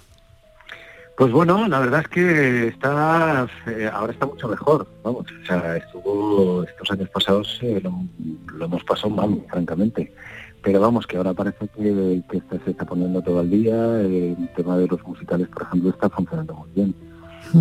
[1.22, 5.76] Pues bueno, la verdad es que está eh, ahora está mucho mejor, vamos, o sea,
[5.76, 7.94] estuvo estos años pasados eh, lo,
[8.52, 10.12] lo hemos pasado mal, francamente.
[10.64, 14.50] Pero vamos, que ahora parece que, que esto se está poniendo todo al día, el
[14.56, 16.94] tema de los musicales, por ejemplo, está funcionando muy bien.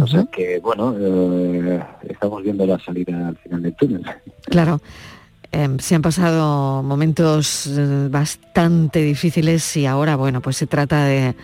[0.02, 4.04] O sea que, bueno, eh, estamos viendo la salida al final del túnel.
[4.46, 4.82] Claro,
[5.52, 11.36] em, se han pasado momentos eh, bastante difíciles y ahora, bueno, pues se trata de,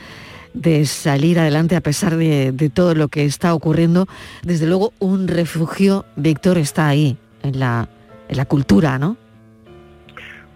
[0.61, 4.07] de salir adelante a pesar de, de todo lo que está ocurriendo.
[4.43, 7.89] Desde luego, un refugio, Víctor, está ahí, en la,
[8.27, 9.17] en la cultura, ¿no?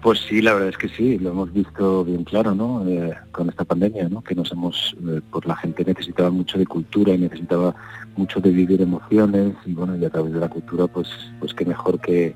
[0.02, 2.84] Pues sí, la verdad es que sí, lo hemos visto bien claro, ¿no?
[2.88, 4.24] Eh, con esta pandemia, ¿no?
[4.24, 7.76] Que nos hemos, eh, pues la gente necesitaba mucho de cultura y necesitaba
[8.16, 11.08] mucho de vivir emociones y bueno, y a través de la cultura, pues,
[11.40, 12.34] pues qué mejor que,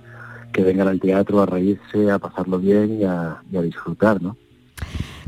[0.54, 4.38] que vengan al teatro a reírse, a pasarlo bien y a, y a disfrutar, ¿no?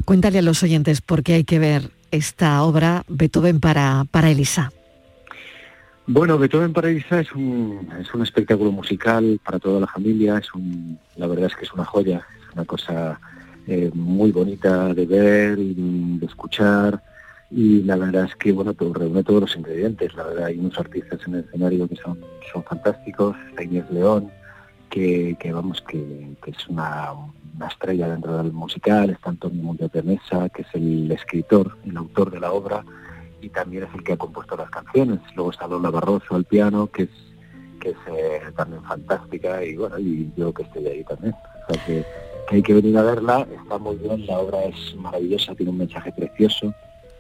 [0.06, 4.72] Cuéntale a los oyentes por qué hay que ver esta obra Beethoven para, para Elisa.
[6.06, 10.54] Bueno, Beethoven para Elisa es un, es un espectáculo musical para toda la familia, es
[10.54, 13.20] un, la verdad es que es una joya, es una cosa
[13.68, 17.04] eh, muy bonita de ver y de escuchar
[17.52, 20.80] y la verdad es que bueno todo, reúne todos los ingredientes, la verdad hay unos
[20.80, 22.20] artistas en el escenario que son,
[22.54, 24.32] son fantásticos, está Inés León,
[24.90, 27.12] que, que vamos, que es una,
[27.58, 31.98] una estrella dentro del musical, está Antonio Muñoz de Mesa, que es el escritor, el
[31.98, 32.86] autor de la obra,
[33.42, 35.20] y también es el que ha compuesto las canciones.
[35.36, 37.10] Luego está Lola Barroso al piano, que es
[37.80, 41.34] que es eh, también fantástica, y bueno, y yo que estoy ahí también.
[41.68, 42.06] O sea que
[42.50, 46.12] hay que venir a verla, está muy bien, la obra es maravillosa, tiene un mensaje
[46.12, 46.74] precioso,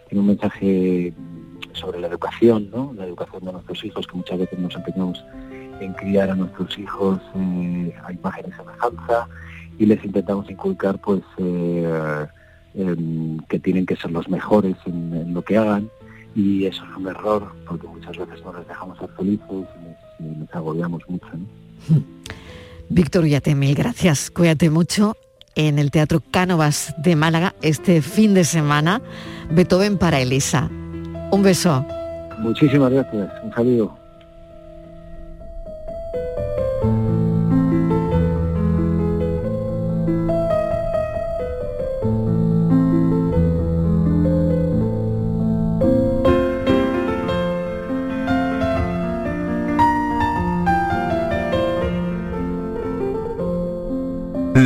[0.07, 1.13] tiene un mensaje
[1.73, 2.93] sobre la educación, ¿no?
[2.95, 5.23] La educación de nuestros hijos, que muchas veces nos empeñamos
[5.79, 9.27] en criar a nuestros hijos eh, a imagen y semejanza
[9.77, 12.25] y les intentamos inculcar pues eh,
[12.75, 15.89] em, que tienen que ser los mejores en, en lo que hagan
[16.35, 20.39] y eso es un error porque muchas veces no les dejamos ser felices y les,
[20.39, 21.27] les agobiamos mucho.
[21.33, 22.03] ¿no?
[22.89, 24.31] Víctor Villate, mil gracias.
[24.31, 25.17] Cuídate mucho
[25.55, 29.01] en el Teatro Cánovas de Málaga este fin de semana.
[29.51, 30.69] Beethoven para Elisa.
[31.31, 31.85] Un beso.
[32.39, 34.06] Muchísimas gracias, un saludo.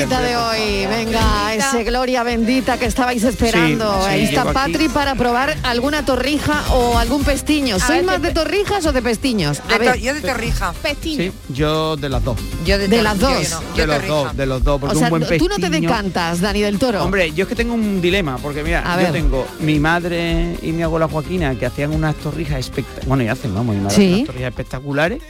[0.00, 0.86] Bendita de hoy.
[0.86, 3.92] Venga, ese Gloria Bendita que estabais esperando.
[3.98, 4.52] Sí, sí, Ahí está aquí.
[4.52, 7.78] Patri para probar alguna torrija o algún pestiño.
[7.78, 9.60] ¿Sois más de torrijas o de pestiños?
[9.72, 9.98] A ver.
[10.00, 10.74] yo de torrija.
[11.02, 12.38] Sí, yo de las dos.
[12.64, 13.32] Yo de De las dos.
[13.76, 15.88] de los dos, de los dos, porque O sea, un buen tú no te pestiño-
[15.88, 17.02] decantas, Dani del Toro.
[17.02, 19.12] Hombre, yo es que tengo un dilema, porque mira, A yo ver.
[19.12, 23.08] tengo mi madre y mi abuela Joaquina que hacían unas torrijas espectaculares.
[23.08, 24.02] Bueno, y hacen, vamos, mi madre Sí.
[24.04, 25.22] hace unas torrijas espectaculares.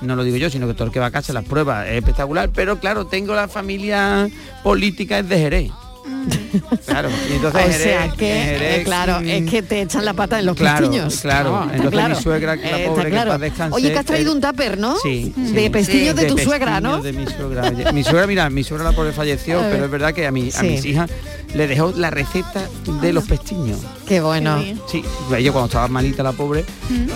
[0.00, 1.98] No lo digo yo, sino que todo el que va a casa las prueba es
[1.98, 4.28] espectacular, pero claro, tengo la familia
[4.62, 5.70] política es de Jerez.
[6.86, 10.14] Claro, y entonces o Jerez- sea que, Jerez, eh, claro, es que te echan la
[10.14, 11.18] pata en los Claro, pestiños.
[11.20, 11.50] claro.
[11.50, 12.16] No, está Entonces claro.
[12.16, 13.38] mi suegra, la Eh, está pobre, que claro.
[13.38, 14.96] descanse, Oye, que has traído eh, un tupper, ¿no?
[14.98, 15.70] Sí, De sí.
[15.70, 17.00] pestiños de, De tu suegra, ¿no?
[17.02, 17.70] de mi suegra.
[17.92, 20.52] Mi suegra, mira, mi suegra la pobre falleció, pero es verdad que a, mi, a
[20.52, 20.66] Sí.
[20.66, 21.10] mis hijas
[21.54, 22.62] le dejó la receta
[23.00, 23.78] de los pestiños.
[24.06, 24.58] Qué bueno.
[24.90, 25.04] Sí,
[25.36, 26.64] ella cuando estaba malita la pobre,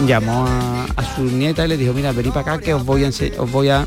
[0.07, 3.05] llamó a, a su nieta y le dijo, mira, venid para acá que os voy
[3.05, 3.85] a os voy a,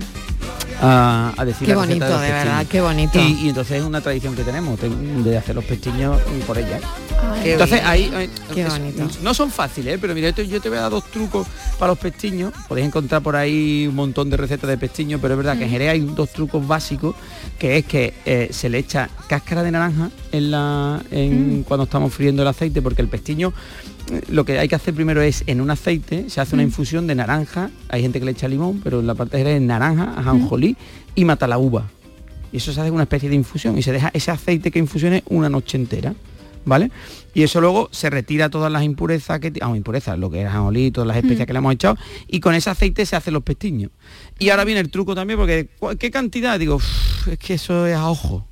[0.82, 2.68] a, a decir Qué la bonito, los de verdad, pestiños".
[2.72, 3.20] qué bonito.
[3.20, 6.80] Y, y entonces es una tradición que tenemos te- de hacer los pestiños por ella.
[7.44, 7.88] Qué entonces bien.
[7.90, 9.08] ahí eh, Qué es- bonito.
[9.24, 9.98] no son fáciles, ¿eh?
[10.00, 11.48] pero mira, yo te, yo te voy a dar dos trucos
[11.80, 12.54] para los pestiños.
[12.68, 15.70] Podéis encontrar por ahí un montón de recetas de pestiños, pero es verdad que en
[15.70, 17.16] Jerez hay dos trucos básicos,
[17.58, 22.14] que es que eh, se le echa cáscara de naranja en la en- cuando estamos
[22.14, 23.95] friendo el aceite, porque el pestiño eh,
[24.30, 27.16] lo que hay que hacer primero es en un aceite se hace una infusión de
[27.16, 30.78] naranja, hay gente que le echa limón, pero en la parte de naranja, ajonjolí
[31.16, 31.90] y mata la uva.
[32.52, 35.24] Y eso se hace una especie de infusión y se deja ese aceite que infusione
[35.28, 36.14] una noche entera.
[36.66, 36.92] ¿Vale?
[37.34, 40.90] Y eso luego se retira todas las impurezas que ah, impurezas, lo que es ajonjolí,
[40.92, 41.48] todas las especias Mm.
[41.48, 41.98] que le hemos echado,
[42.28, 43.92] y con ese aceite se hacen los pestiños.
[44.40, 46.58] Y ahora viene el truco también, porque ¿cu- ¿qué cantidad?
[46.60, 48.48] Digo, "Uf, es que eso es a ojo.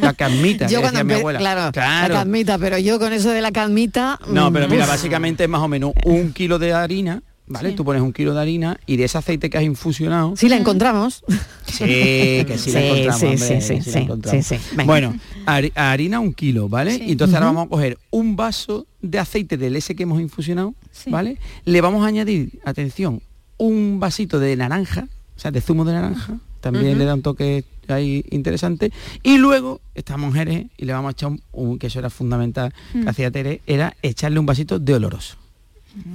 [0.00, 1.38] La camita, que Yo cuando decía mi abuela.
[1.38, 2.14] claro, Claro.
[2.14, 4.18] la cadmita, pero yo con eso de la cadmita...
[4.28, 4.90] No, mm, pero mira, uf.
[4.90, 7.72] básicamente es más o menos un kilo de harina, ¿vale?
[7.72, 10.34] Tú pones un kilo de harina y de ese aceite que has infusionado.
[10.36, 11.22] Sí la encontramos.
[11.66, 13.20] Sí, que sí, la encontramos.
[13.20, 14.46] sí, hombre, sí, sí, encontramos.
[14.86, 15.14] Bueno,
[15.46, 16.94] hari- harina un kilo, ¿vale?
[16.96, 20.74] Y entonces ahora vamos a coger un vaso de aceite del ese que hemos infusionado,
[21.08, 21.38] ¿vale?
[21.64, 23.20] Le vamos a añadir, atención,
[23.58, 27.64] un vasito de naranja, o sea, de zumo de naranja, también le da un toque
[27.88, 28.92] ahí interesante.
[29.24, 32.10] Y luego estamos en Jerez y le vamos a echar un, un- que eso era
[32.10, 33.02] fundamental, Mm.
[33.02, 35.36] que hacía Tere, era echarle un vasito de oloroso.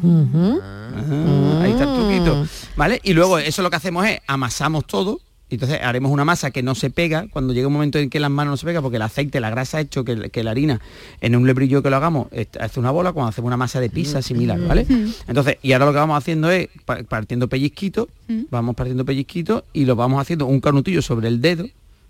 [0.04, 2.46] Ah, ahí está el truquito.
[2.76, 3.00] ¿Vale?
[3.04, 5.20] Y luego eso lo que hacemos es amasamos todo.
[5.50, 8.20] y Entonces haremos una masa que no se pega cuando llegue un momento en que
[8.20, 10.52] las manos no se pega porque el aceite, la grasa ha hecho que, que la
[10.52, 10.82] harina
[11.22, 12.28] en un lebrillo que lo hagamos
[12.60, 14.86] hace una bola cuando hacemos una masa de pizza similar, ¿vale?
[15.28, 18.08] Entonces, y ahora lo que vamos haciendo es pa- partiendo pellizquitos,
[18.50, 21.66] vamos partiendo pellizquitos y lo vamos haciendo un canutillo sobre el dedo.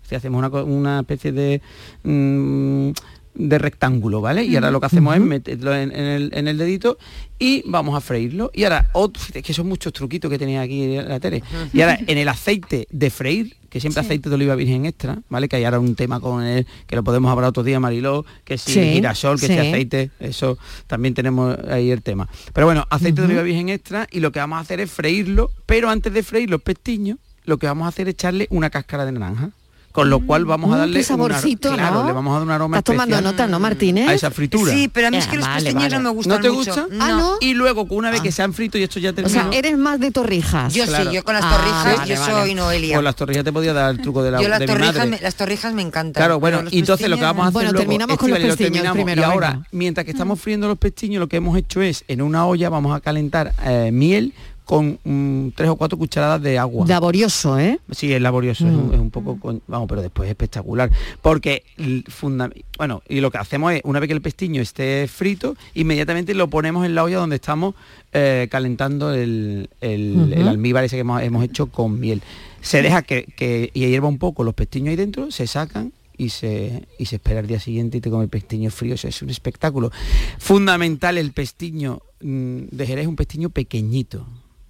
[0.08, 1.60] Si hacemos una, una especie de
[2.04, 2.90] mm,
[3.36, 4.44] de rectángulo, ¿vale?
[4.44, 6.98] Y ahora lo que hacemos es meterlo en, en el, en el dedito
[7.38, 8.50] y vamos a freírlo.
[8.54, 11.42] Y ahora, otro, es que son muchos truquitos que tenía aquí la Tere.
[11.72, 14.06] Y ahora en el aceite de freír, que siempre Sí.
[14.06, 15.48] aceite de oliva virgen extra, ¿vale?
[15.48, 18.56] Que hay ahora un tema con él, que lo podemos hablar otro día, Mariló, que
[18.56, 19.52] si Sí, girasol, que sí.
[19.52, 20.56] si aceite, eso
[20.86, 22.28] también tenemos ahí el tema.
[22.54, 25.50] Pero bueno, aceite de oliva virgen extra y lo que vamos a hacer es freírlo,
[25.66, 29.04] pero antes de freír los pestiños, lo que vamos a hacer es echarle una cáscara
[29.04, 29.50] de naranja.
[29.96, 32.06] Con lo cual vamos a Mm, darle un saborcito, claro, ¿no?
[32.08, 34.06] le vamos a dar un aroma Estás tomando nota, ¿no, Martínez?
[34.10, 34.70] a esa fritura.
[34.70, 36.70] Sí, pero a mí es que los vale, no me gustan ¿No te mucho.
[36.70, 36.86] gusta?
[37.00, 37.32] Ah, ¿no?
[37.40, 39.50] Y luego, una vez que se han frito y esto ya O terminó.
[39.50, 40.74] sea, eres más de torrijas.
[40.74, 41.08] Yo Claro.
[41.10, 42.32] sí, yo con las Ah, torrijas, vale, yo vale.
[42.34, 42.96] soy Noelia.
[42.96, 44.96] Con las torrijas te podía dar el truco de la yo las de mi torrijas,
[44.96, 45.10] madre.
[45.12, 46.20] me, las torrijas me encantan.
[46.20, 48.58] Claro, bueno, y entonces lo que vamos a hacer Bueno, luego, terminamos con los pestiños
[48.58, 48.94] terminamos.
[48.96, 52.20] primero, y ahora, mientras que estamos friendo los pestiños, lo que hemos hecho es, en
[52.20, 54.34] una olla vamos a calentar eh, miel
[54.66, 56.84] con mm, tres o cuatro cucharadas de agua.
[56.86, 57.78] Laborioso, ¿eh?
[57.92, 60.90] Sí, es laborioso, es, un, es un poco, con- vamos, pero después es espectacular.
[61.22, 61.62] Porque,
[62.08, 66.34] funda- bueno, y lo que hacemos es, una vez que el pestiño esté frito, inmediatamente
[66.34, 67.76] lo ponemos en la olla donde estamos
[68.12, 70.32] eh, calentando el, el- Ujú.
[70.34, 72.20] el almíbar ese que hemos, hemos hecho con miel.
[72.60, 76.30] Se deja que, que y hierva un poco los pestiños ahí dentro, se sacan y
[76.30, 78.96] se, y se espera el día siguiente y te come el pestiño frío.
[79.00, 79.92] Es un espectáculo.
[80.38, 84.26] Fundamental el pestiño mm, de Jerez, un pestiño pequeñito.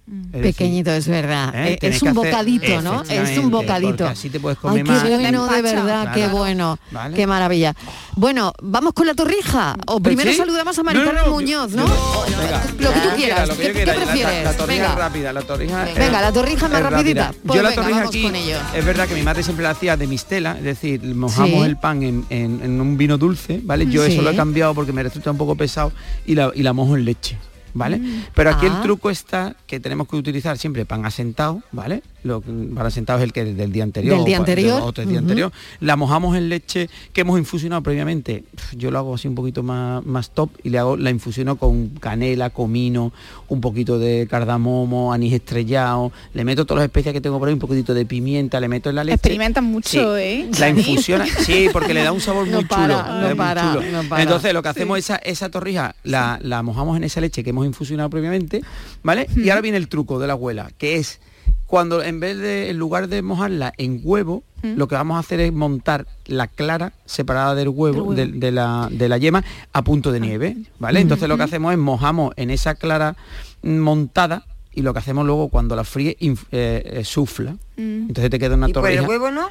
[0.07, 1.51] Es decir, Pequeñito, es verdad.
[1.53, 1.77] ¿eh?
[1.81, 3.01] Es un bocadito, ¿no?
[3.03, 4.07] Es un bocadito.
[4.07, 5.03] así te puedes Ay, comer qué más.
[5.03, 6.11] bueno, de verdad, Claro.
[6.13, 6.79] qué bueno.
[6.91, 7.15] Vale.
[7.17, 7.73] Qué maravilla.
[8.15, 9.75] Bueno, vamos con la torrija.
[9.85, 10.37] O primero ¿Sí?
[10.37, 11.83] saludamos a Maricarmen no, no, Muñoz, ¿no?
[11.85, 13.47] Venga, Lo que tú quieras.
[13.49, 13.93] lo que ¿Qué, yo qué quiera.
[13.95, 14.43] La- prefieres?
[14.45, 14.93] La, torrija Venga.
[14.93, 15.89] es rápida, la torrija.
[15.89, 17.33] es- Venga, la torrija más rapidita.
[17.45, 18.57] Pues yo la venga, torrija vamos aquí, con ello.
[18.75, 21.69] es verdad que mi madre siempre la hacía de mistela, es decir, mojamos Sí.
[21.69, 23.87] el pan en, en- en un vino dulce, ¿vale?
[23.89, 24.13] Yo Sí.
[24.13, 25.91] eso lo he cambiado porque me resulta un poco pesado
[26.25, 27.37] y la, y la mojo en leche.
[27.77, 28.01] ¿Vale?
[28.33, 28.75] Pero aquí Ah.
[28.77, 32.01] el truco está que tenemos que utilizar siempre pan asentado, ¿vale?
[32.23, 34.15] Lo, pan asentado es el que del día anterior.
[34.17, 34.81] Del día o anterior.
[34.81, 35.51] o del día anterior.
[35.79, 38.43] La mojamos en leche que hemos infusionado previamente.
[38.75, 41.89] Yo lo hago así un poquito más, más top y le hago la infusiono con
[41.89, 43.13] canela, comino,
[43.47, 47.53] un poquito de cardamomo, anís estrellado, le meto todas las especias que tengo por ahí,
[47.53, 49.15] un poquito de pimienta, le meto en la leche.
[49.15, 50.21] Experimentan mucho, Sí.
[50.21, 50.49] ¿eh?
[50.59, 53.13] La infusiona, sí, porque le da un sabor No muy para, chulo.
[53.13, 53.91] no le da muy para, chulo.
[54.03, 54.23] no para.
[54.23, 57.65] Entonces lo que hacemos esa esa torrija la, la mojamos en esa leche que hemos
[57.67, 58.61] infusionado previamente,
[59.03, 59.27] ¿vale?
[59.35, 61.19] Y ahora viene el truco de la abuela, que es
[61.65, 65.39] cuando en vez de en lugar de mojarla en huevo, lo que vamos a hacer
[65.39, 68.13] es montar la clara separada del huevo.
[68.13, 70.99] De, de la, de la yema a punto de nieve, ¿vale?
[70.99, 73.15] Entonces lo que hacemos es mojamos en esa clara
[73.61, 77.55] mm, montada y lo que hacemos luego cuando la fríe eh, eh, sufla.
[77.77, 79.03] Entonces te queda una ¿Y por torrija.
[79.03, 79.49] el huevo no?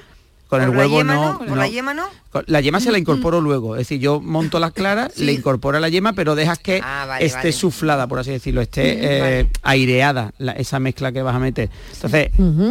[0.49, 1.57] Con el ¿Por la huevo yema no, ¿Por no.
[1.57, 2.05] la yema no?
[2.47, 5.89] La yema se la incorporo luego, es decir, yo monto las claras, le incorporo la
[5.89, 7.53] yema, pero dejas que Ah, vale, esté vale.
[7.53, 11.71] suflada, por así decirlo, esté eh, aireada la- esa mezcla que vas a meter.
[11.95, 12.31] Entonces,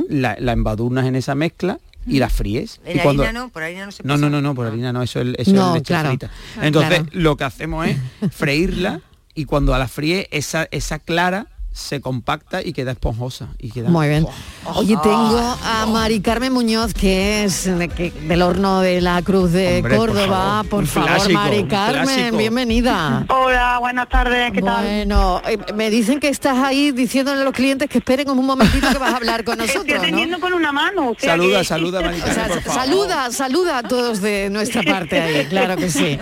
[0.09, 2.79] la, la embadurnas en esa mezcla y la fríes.
[2.85, 4.21] En y cuando- harina no, por harina no se no, pasa.
[4.21, 6.09] no, no, no, por harina no, eso es, eso No, es leche claro.
[6.09, 6.29] frita.
[6.57, 7.09] Ah, Entonces, claro.
[7.13, 7.97] lo que hacemos es
[8.31, 9.01] freírla
[9.33, 13.49] y cuando a la fríe, esa, esa clara se compacta y queda esponjosa.
[13.59, 14.23] Y queda, Muy bien.
[14.23, 14.77] ¡Buah!
[14.77, 19.51] Oye, tengo a Mari Carmen Muñoz, que es de que- del horno de la Cruz
[19.51, 20.27] de Hombre, por Córdoba.
[20.63, 23.25] favor, Por favor, clásico, Mari Carmen, bienvenida.
[23.27, 24.85] Hola, buenas tardes, ¿qué tal?
[24.85, 28.87] Bueno, eh, me dicen que estás ahí diciéndole a los clientes que esperen un momentito
[28.89, 30.01] que vas a hablar con Estoy nosotros, ¿no?
[30.01, 31.09] atendiendo con una mano.
[31.09, 32.81] o sea Saluda, que- saluda, Mari O Carmen, sea, por favor.
[32.81, 36.17] saluda, saluda a todos de nuestra parte ahí, claro que sí.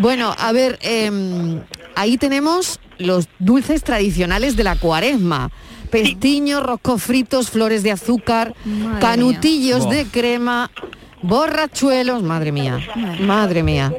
[0.00, 1.60] Bueno, a ver, em,
[1.98, 5.50] ahí tenemos los dulces tradicionales de la cuaresma.
[5.90, 9.96] Pestiños, roscos fritos, flores de azúcar, Madre canutillos mía.
[9.96, 10.70] de crema,
[11.22, 12.78] borrachuelos, madre mía,
[13.20, 13.92] madre mía.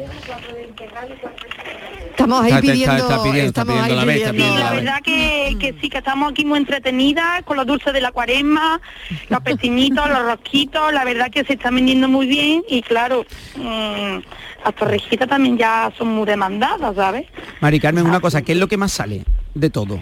[2.19, 6.57] Estamos ahí pidiendo, la pidiendo La la verdad que, que sí, que estamos aquí muy
[6.57, 8.81] entretenidas con los dulces de la cuaresma,
[9.29, 14.17] los pestiñitos, los rosquitos, la verdad que se están vendiendo muy bien y claro, mm,
[14.65, 17.25] las torrejitas también ya son muy demandadas, ¿sabes?
[17.61, 19.97] Mari Carmen, una cosa, ¿qué es lo que más sale de todo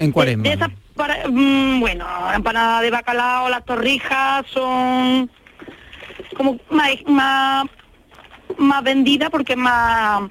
[0.00, 0.42] en cuaresma?
[0.42, 5.30] De esas para- mm, bueno, empanada de bacalao, las torrijas son
[6.36, 7.64] como más, más,
[8.56, 10.22] más vendidas porque es más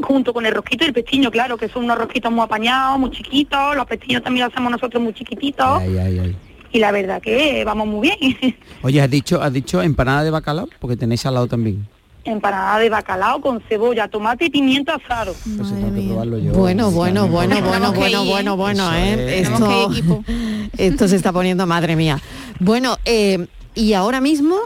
[0.00, 3.10] junto con el rosquito y el pestiño, claro, que son unos rosquitos muy apañados, muy
[3.10, 6.36] chiquitos, los pestiños también los hacemos nosotros muy chiquititos Ay, ay, ay.
[6.72, 8.56] y la verdad que vamos muy bien.
[8.82, 11.86] Oye, has dicho, has dicho empanada de bacalao, porque tenéis al lado también.
[12.24, 15.32] empanada de bacalao con cebolla, tomate y pimiento asado.
[15.32, 16.52] Eso tengo que probarlo yo.
[16.52, 19.40] Bueno, bueno, bueno, bueno, bueno, bueno, bueno, ¿eh?
[19.40, 19.48] es.
[19.48, 19.90] Esto,
[20.78, 22.20] esto se está poniendo, madre mía.
[22.60, 24.56] Bueno, eh, y ahora mismo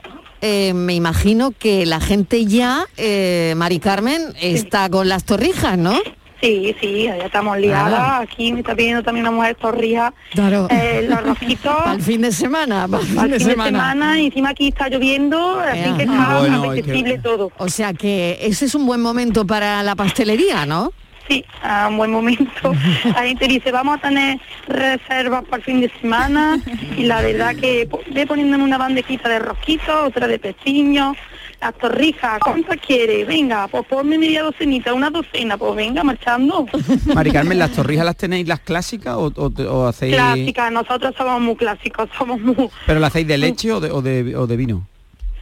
[0.41, 5.99] eh, me imagino que la gente ya, eh, Mari Carmen, está con las torrijas, ¿no?
[6.41, 7.99] Sí, sí, ya estamos liadas.
[7.99, 8.21] Ah.
[8.21, 10.13] Aquí me está pidiendo también una mujer torrija.
[10.33, 10.69] Claro.
[10.71, 11.75] Eh, los rosquitos.
[11.95, 14.21] El fin de semana, fin Al de fin de semana.
[14.21, 17.51] y encima aquí está lloviendo, así que está Bueno, apetecible todo.
[17.57, 20.93] O sea que ese es un buen momento para la pastelería, ¿no?
[21.29, 22.73] Sí, a un buen momento.
[23.05, 26.59] La gente dice, vamos a tener reservas para el fin de semana
[26.97, 31.17] y la verdad que ve poniéndome una bandejita de rosquitos, otra de pestiños,
[31.61, 33.25] las torrijas, ¿cuántas quiere?
[33.25, 36.67] Venga, pues ponme media docenita, una docena, pues venga, marchando.
[37.15, 40.15] Mari Carmen, ¿las torrijas las tenéis las clásicas o, o- o hacéis...
[40.15, 42.69] Clásicas, nosotros somos muy clásicos, somos muy...
[42.87, 44.87] ¿Pero las hacéis de leche o de, o de, o de vino?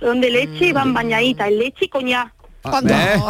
[0.01, 2.34] Son de leche y van bañaditas, en leche y coñac.
[2.83, 3.21] ¿Ves?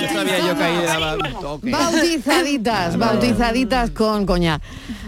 [0.00, 1.70] Yo sabía yo que ahí daba un toque.
[1.70, 4.60] Bautizaditas, bautizaditas con coña.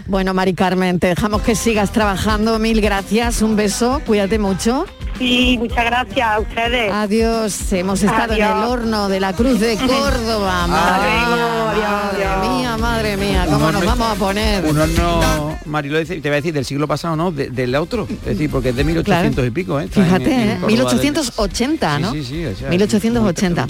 [0.07, 2.57] Bueno, Mari Carmen, te dejamos que sigas trabajando.
[2.59, 4.85] Mil gracias, un beso, cuídate mucho.
[5.17, 6.91] Sí, muchas gracias a ustedes.
[6.91, 10.67] Adiós, hemos estado en el horno de la Cruz de Córdoba.
[10.67, 11.47] Madre mía,
[11.77, 14.65] madre mía, madre Madre mía, cómo nos vamos a poner.
[14.65, 17.31] Un horno, Marilo, dice- te voy a decir del siglo pasado, ¿no?
[17.31, 18.07] De- del otro.
[18.09, 19.85] Es decir, porque es de 1800 y pico, ¿eh?
[19.85, 20.47] Está en- Fíjate, en.
[20.59, 22.11] Córdoba 1880, del- ¿no?
[22.11, 22.45] Sí, sí, sí.
[22.45, 23.67] o sea, 1880.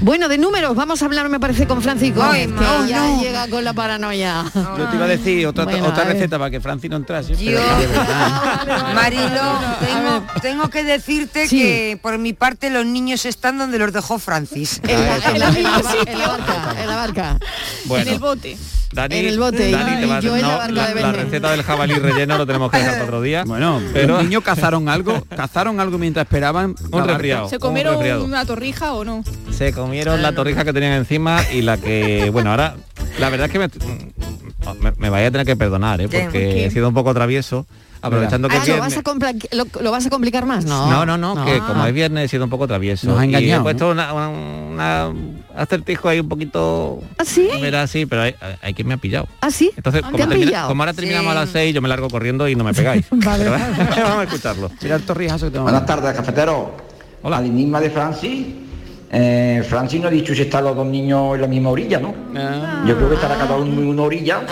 [0.00, 3.20] Bueno, de números, vamos a hablar, me parece, con Francisco, Ay, que no, ya no.
[3.20, 4.44] llega con la paranoia.
[4.54, 6.14] Yo te iba a decir otra, Bueno, otra a ver.
[6.14, 7.34] receta para que Franci no entrase.
[7.36, 8.94] pero Yo-.
[8.94, 14.18] Marilo, tengo, tengo que decirte que por mi parte los niños están donde los dejó
[14.18, 14.80] Francis.
[14.88, 17.38] En la, en la- en la- en la barca, en la barca.
[17.86, 18.06] Bueno.
[18.06, 18.56] En el bote.
[18.90, 21.24] Dani, En el bote, Dani te en la no, barca la, de la Belén.
[21.26, 23.44] receta del jabalí relleno lo tenemos que dejar para otro día.
[23.44, 25.22] Bueno, pero ¿Los niños cazaron algo?
[25.36, 26.74] ¿Cazaron algo mientras esperaban?
[26.90, 27.50] Un resfriado.
[27.50, 29.22] ¿Se un comieron una torrija o no?
[29.50, 32.76] Se comieron la torrija que tenían encima y la que, bueno, ahora
[33.18, 33.68] la verdad es que me,
[34.80, 36.08] me, me vaya a tener que perdonar, ¿eh?
[36.08, 37.66] Porque he sido un poco travieso,
[38.02, 38.94] aprovechando que Ah, ¿lo, viernes.
[38.94, 40.64] vas a compla- lo, lo vas a complicar más?
[40.64, 40.90] No.
[40.90, 41.64] No, no, no, que Ah.
[41.66, 43.06] como es viernes he sido un poco travieso.
[43.08, 45.12] Nos ha Y engañado, he puesto una, una- una
[45.56, 47.00] acertijo ahí un poquito...
[47.18, 47.48] ¿Ah, sí?
[47.60, 49.26] Verá, sí, pero hay, hay quien me ha pillado.
[49.40, 49.70] ¿Ah, sí?
[49.76, 51.36] Entonces, ¿Te como, termina- ahora terminamos Sí.
[51.36, 53.06] a las 6, yo me largo corriendo y no me pegáis.
[53.10, 53.44] Vale.
[53.44, 53.56] Pero,
[54.04, 54.70] Vamos a escucharlo.
[54.82, 55.64] Mira el torrijazo que tengo.
[55.64, 56.76] Buenas tardes, cafetero.
[57.22, 57.38] Hola.
[57.38, 58.46] Al enigma de Francis.
[59.10, 62.14] Eh, Francis no ha dicho si están los dos niños en la misma orilla, ¿no?
[62.86, 64.42] Yo creo que estará cada uno en una orilla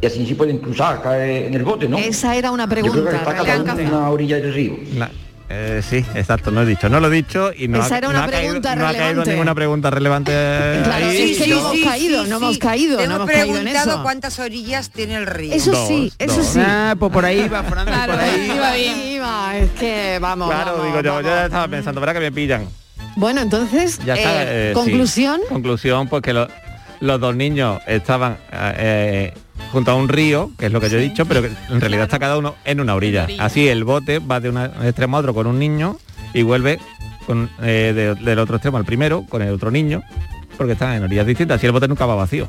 [0.00, 1.98] y así se pueden cruzar caer en el bote, ¿no?
[1.98, 2.94] Esa era una Yo pregunta.
[3.00, 4.74] creo que está cada uno en una orilla del río.
[4.96, 5.10] La-
[5.48, 8.08] eh, sí, exacto, no he dicho, no lo he dicho y no, Esa ha, era
[8.08, 9.30] una no ha caído, pregunta no ha caído relevante.
[9.30, 10.32] ninguna pregunta relevante.
[10.84, 11.30] Claro, ahí.
[11.32, 13.90] es que no hemos caído, no hemos caído, Te no hemos hemos caído en preguntado
[13.92, 14.02] eso.
[14.02, 15.52] cuántas orillas tiene el río.
[15.52, 16.58] Eso sí, eso sí.
[16.60, 18.52] Ah, pues por ahí va, Fran, Claro, por ahí.
[18.56, 18.98] iba bien.
[19.08, 20.48] Iba, es que vamos.
[20.50, 21.22] Claro, vamos, digo yo, vamos.
[21.24, 22.66] yo ya estaba pensando, ¿verdad que me pillan?
[23.16, 24.42] Bueno, entonces, Ya está.
[24.42, 24.74] eh, eh, sí.
[24.74, 25.40] conclusión.
[25.48, 26.48] Conclusión, pues que lo-
[27.00, 29.32] los dos niños estaban eh,
[29.72, 32.04] junto a un río, que es lo que yo he dicho, pero que en realidad
[32.04, 33.26] está cada uno en una orilla.
[33.38, 35.98] Así el bote va de un extremo a otro con un niño
[36.34, 36.78] y vuelve
[37.26, 40.02] con, eh, de- del otro extremo al primero con el otro niño,
[40.56, 41.56] porque están en orillas distintas.
[41.56, 42.48] Así el bote nunca va vacío.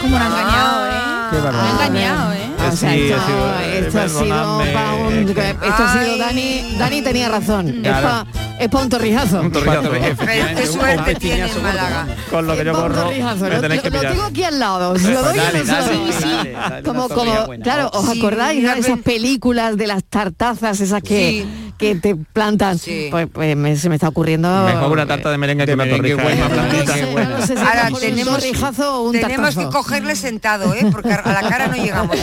[0.00, 0.90] Como lo han engañado, ¿eh?
[1.30, 2.41] Qué Lo han engañado, ¿eh?
[2.70, 5.82] O sea, Sí, esto, ha sido- esto ha sido perdonadme, pa' un- es que- esto
[5.84, 7.80] ha sido Dani, Dani tenía razón.
[7.82, 8.26] Claro.
[8.58, 9.40] Es para un torrijazo.
[9.40, 9.90] Un torrijazo,
[10.56, 12.06] Qué suerte tiene en Málaga.
[12.30, 13.18] Con lo que yo corro, me
[13.50, 14.12] Lo, tenéis que lo pillar.
[14.12, 14.94] tengo aquí al lado.
[14.94, 16.12] Lo Pues doy dale, lo dale, doy.
[16.20, 21.02] dale, dale, como, como, claro, ¿os Sí, acordáis de esas películas de las tartazas esas
[21.02, 21.44] que,
[21.82, 22.78] que te plantan?
[23.10, 24.48] Pues, pues me- se me está ocurriendo.
[24.66, 26.22] Mejor una tarta de merengue que una torrija.
[26.22, 26.48] buena, ¿eh?
[26.48, 26.96] blandita.
[27.28, 29.68] No sé si Ahora mejor un tenemos, torrijazo o un tenemos tartazo.
[29.68, 30.86] que cogerle sentado, ¿eh?
[30.90, 32.16] Porque a la cara no llegamos.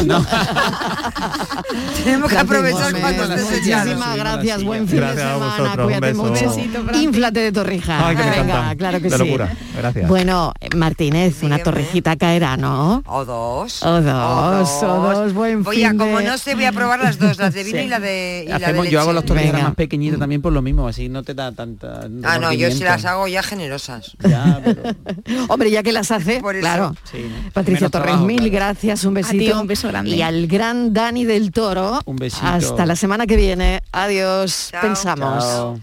[2.04, 3.86] tenemos que Gracias, aprovechar cuando estés echado.
[3.86, 6.24] Muchísimas gracias, buen fin Gracias de a semana, vosotros, un cuídate beso.
[6.24, 6.98] mucho.
[7.00, 8.08] Inflate de torrija.
[8.08, 9.26] Ay, que me Venga, claro que De sí.
[9.26, 9.54] locura.
[9.78, 10.08] Gracias.
[10.08, 13.04] Bueno, Martínez, una torrijita caerá, ¿no?
[13.06, 13.84] O dos.
[13.84, 17.00] O dos, o dos, buen Voy a, fin como de- no sé, voy a probar
[17.00, 17.86] las dos, las de vino Sí.
[17.86, 18.94] y la de, y la de Hacemos, leche.
[18.94, 22.02] yo hago las tortillas Más pequeñitas también por lo mismo, así no te da tanta...
[22.24, 22.86] Ah, no, yo sí remordimiento.
[22.86, 24.16] las hago ya generosas.
[25.48, 26.62] Hombre, ya que las hace, Por eso.
[26.62, 26.96] claro.
[27.12, 27.52] Sí, ¿no?
[27.52, 28.52] Patricia Menos Torres, trabajo, mil claro.
[28.54, 29.38] gracias, un besito.
[29.44, 30.12] ti, un beso grande.
[30.12, 32.46] Y al gran Dani del Toro, Un besito.
[32.46, 33.82] hasta la semana que viene.
[33.92, 34.82] Adiós, Chao.
[34.82, 35.44] pensamos.
[35.44, 35.80] Chao.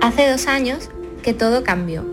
[0.00, 0.88] Hace dos años
[1.22, 2.04] que todo cambió.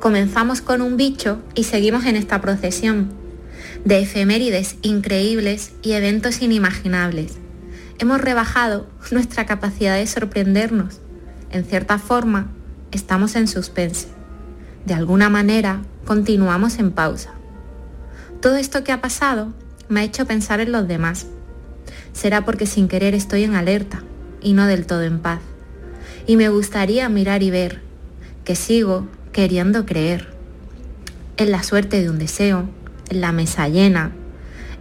[0.00, 3.12] Comenzamos con un bicho y seguimos en esta procesión
[3.86, 7.34] de efemérides increíbles y eventos inimaginables.
[8.00, 11.00] Hemos rebajado nuestra capacidad de sorprendernos.
[11.52, 12.50] En cierta forma,
[12.90, 14.08] estamos en suspense.
[14.86, 17.30] De alguna manera, continuamos en pausa.
[18.42, 19.54] Todo esto que ha pasado
[19.88, 21.28] me ha hecho pensar en los demás.
[22.12, 24.02] Será porque sin querer estoy en alerta
[24.42, 25.38] y no del todo en paz.
[26.26, 27.82] Y me gustaría mirar y ver
[28.44, 30.34] que sigo queriendo creer
[31.36, 32.68] en la suerte de un deseo,
[33.10, 34.12] la mesa llena,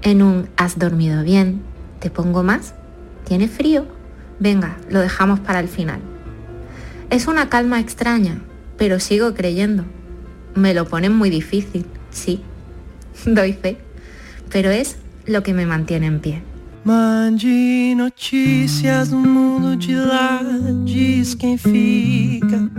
[0.01, 1.61] en un has dormido bien,
[1.99, 2.73] te pongo más,
[3.25, 3.87] tiene frío,
[4.39, 5.99] venga, lo dejamos para el final.
[7.09, 8.41] Es una calma extraña,
[8.77, 9.85] pero sigo creyendo.
[10.53, 12.41] Me lo ponen muy difícil, sí,
[13.25, 13.77] doy fe,
[14.51, 16.41] pero es lo que me mantiene en pie.
[19.11, 22.69] Mundo de fica.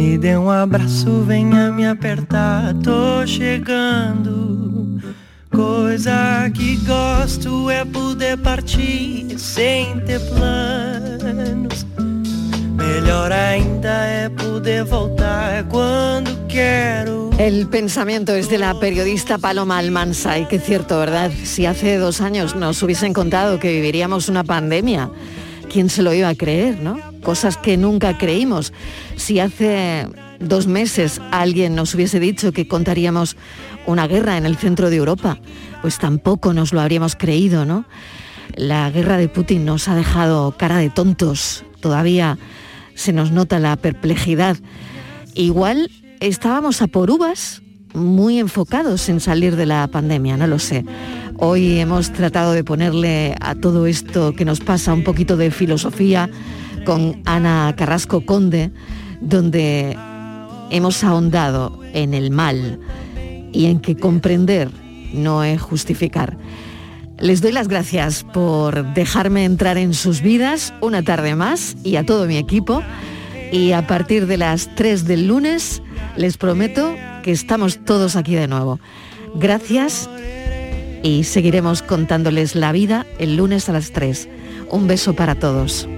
[0.00, 4.98] Me dê um abraço, venha me apertar, tô chegando.
[5.50, 11.86] Coisa que gosto é poder partir sem ter planos.
[12.76, 17.28] Melhor ainda é poder voltar quando quero.
[17.36, 21.30] El pensamiento es de la periodista Paloma Almansa y que cierto, ¿verdad?
[21.44, 25.10] Si hace dos años nos hubiesen contado que viviríamos una pandemia,
[25.70, 26.98] ¿quién se lo iba a creer, no?
[27.22, 28.72] Cosas que nunca creímos.
[29.16, 30.06] Si hace
[30.38, 33.36] dos meses alguien nos hubiese dicho que contaríamos
[33.86, 35.38] una guerra en el centro de Europa,
[35.82, 37.84] pues tampoco nos lo habríamos creído, ¿no?
[38.56, 41.64] La guerra de Putin nos ha dejado cara de tontos.
[41.80, 42.38] Todavía
[42.94, 44.56] se nos nota la perplejidad
[45.34, 45.90] igual
[46.20, 47.62] estábamos a por uvas
[47.94, 50.84] muy enfocados en salir de la pandemia, no lo sé.
[51.42, 56.28] Hoy hemos tratado de ponerle a todo esto que nos pasa un poquito de filosofía
[56.84, 58.70] con Ana Carrasco Conde,
[59.22, 59.96] donde
[60.68, 62.78] hemos ahondado en el mal
[63.52, 64.70] y en que comprender
[65.14, 66.36] no es justificar.
[67.18, 72.04] Les doy las gracias por dejarme entrar en sus vidas una tarde más y a
[72.04, 72.82] todo mi equipo.
[73.50, 75.82] Y a partir de las 3 del lunes
[76.18, 78.78] les prometo que estamos todos aquí de nuevo.
[79.36, 80.10] Gracias
[81.02, 84.28] y seguiremos contándoles la vida el lunes a las 3.
[84.70, 85.88] Un beso para todos.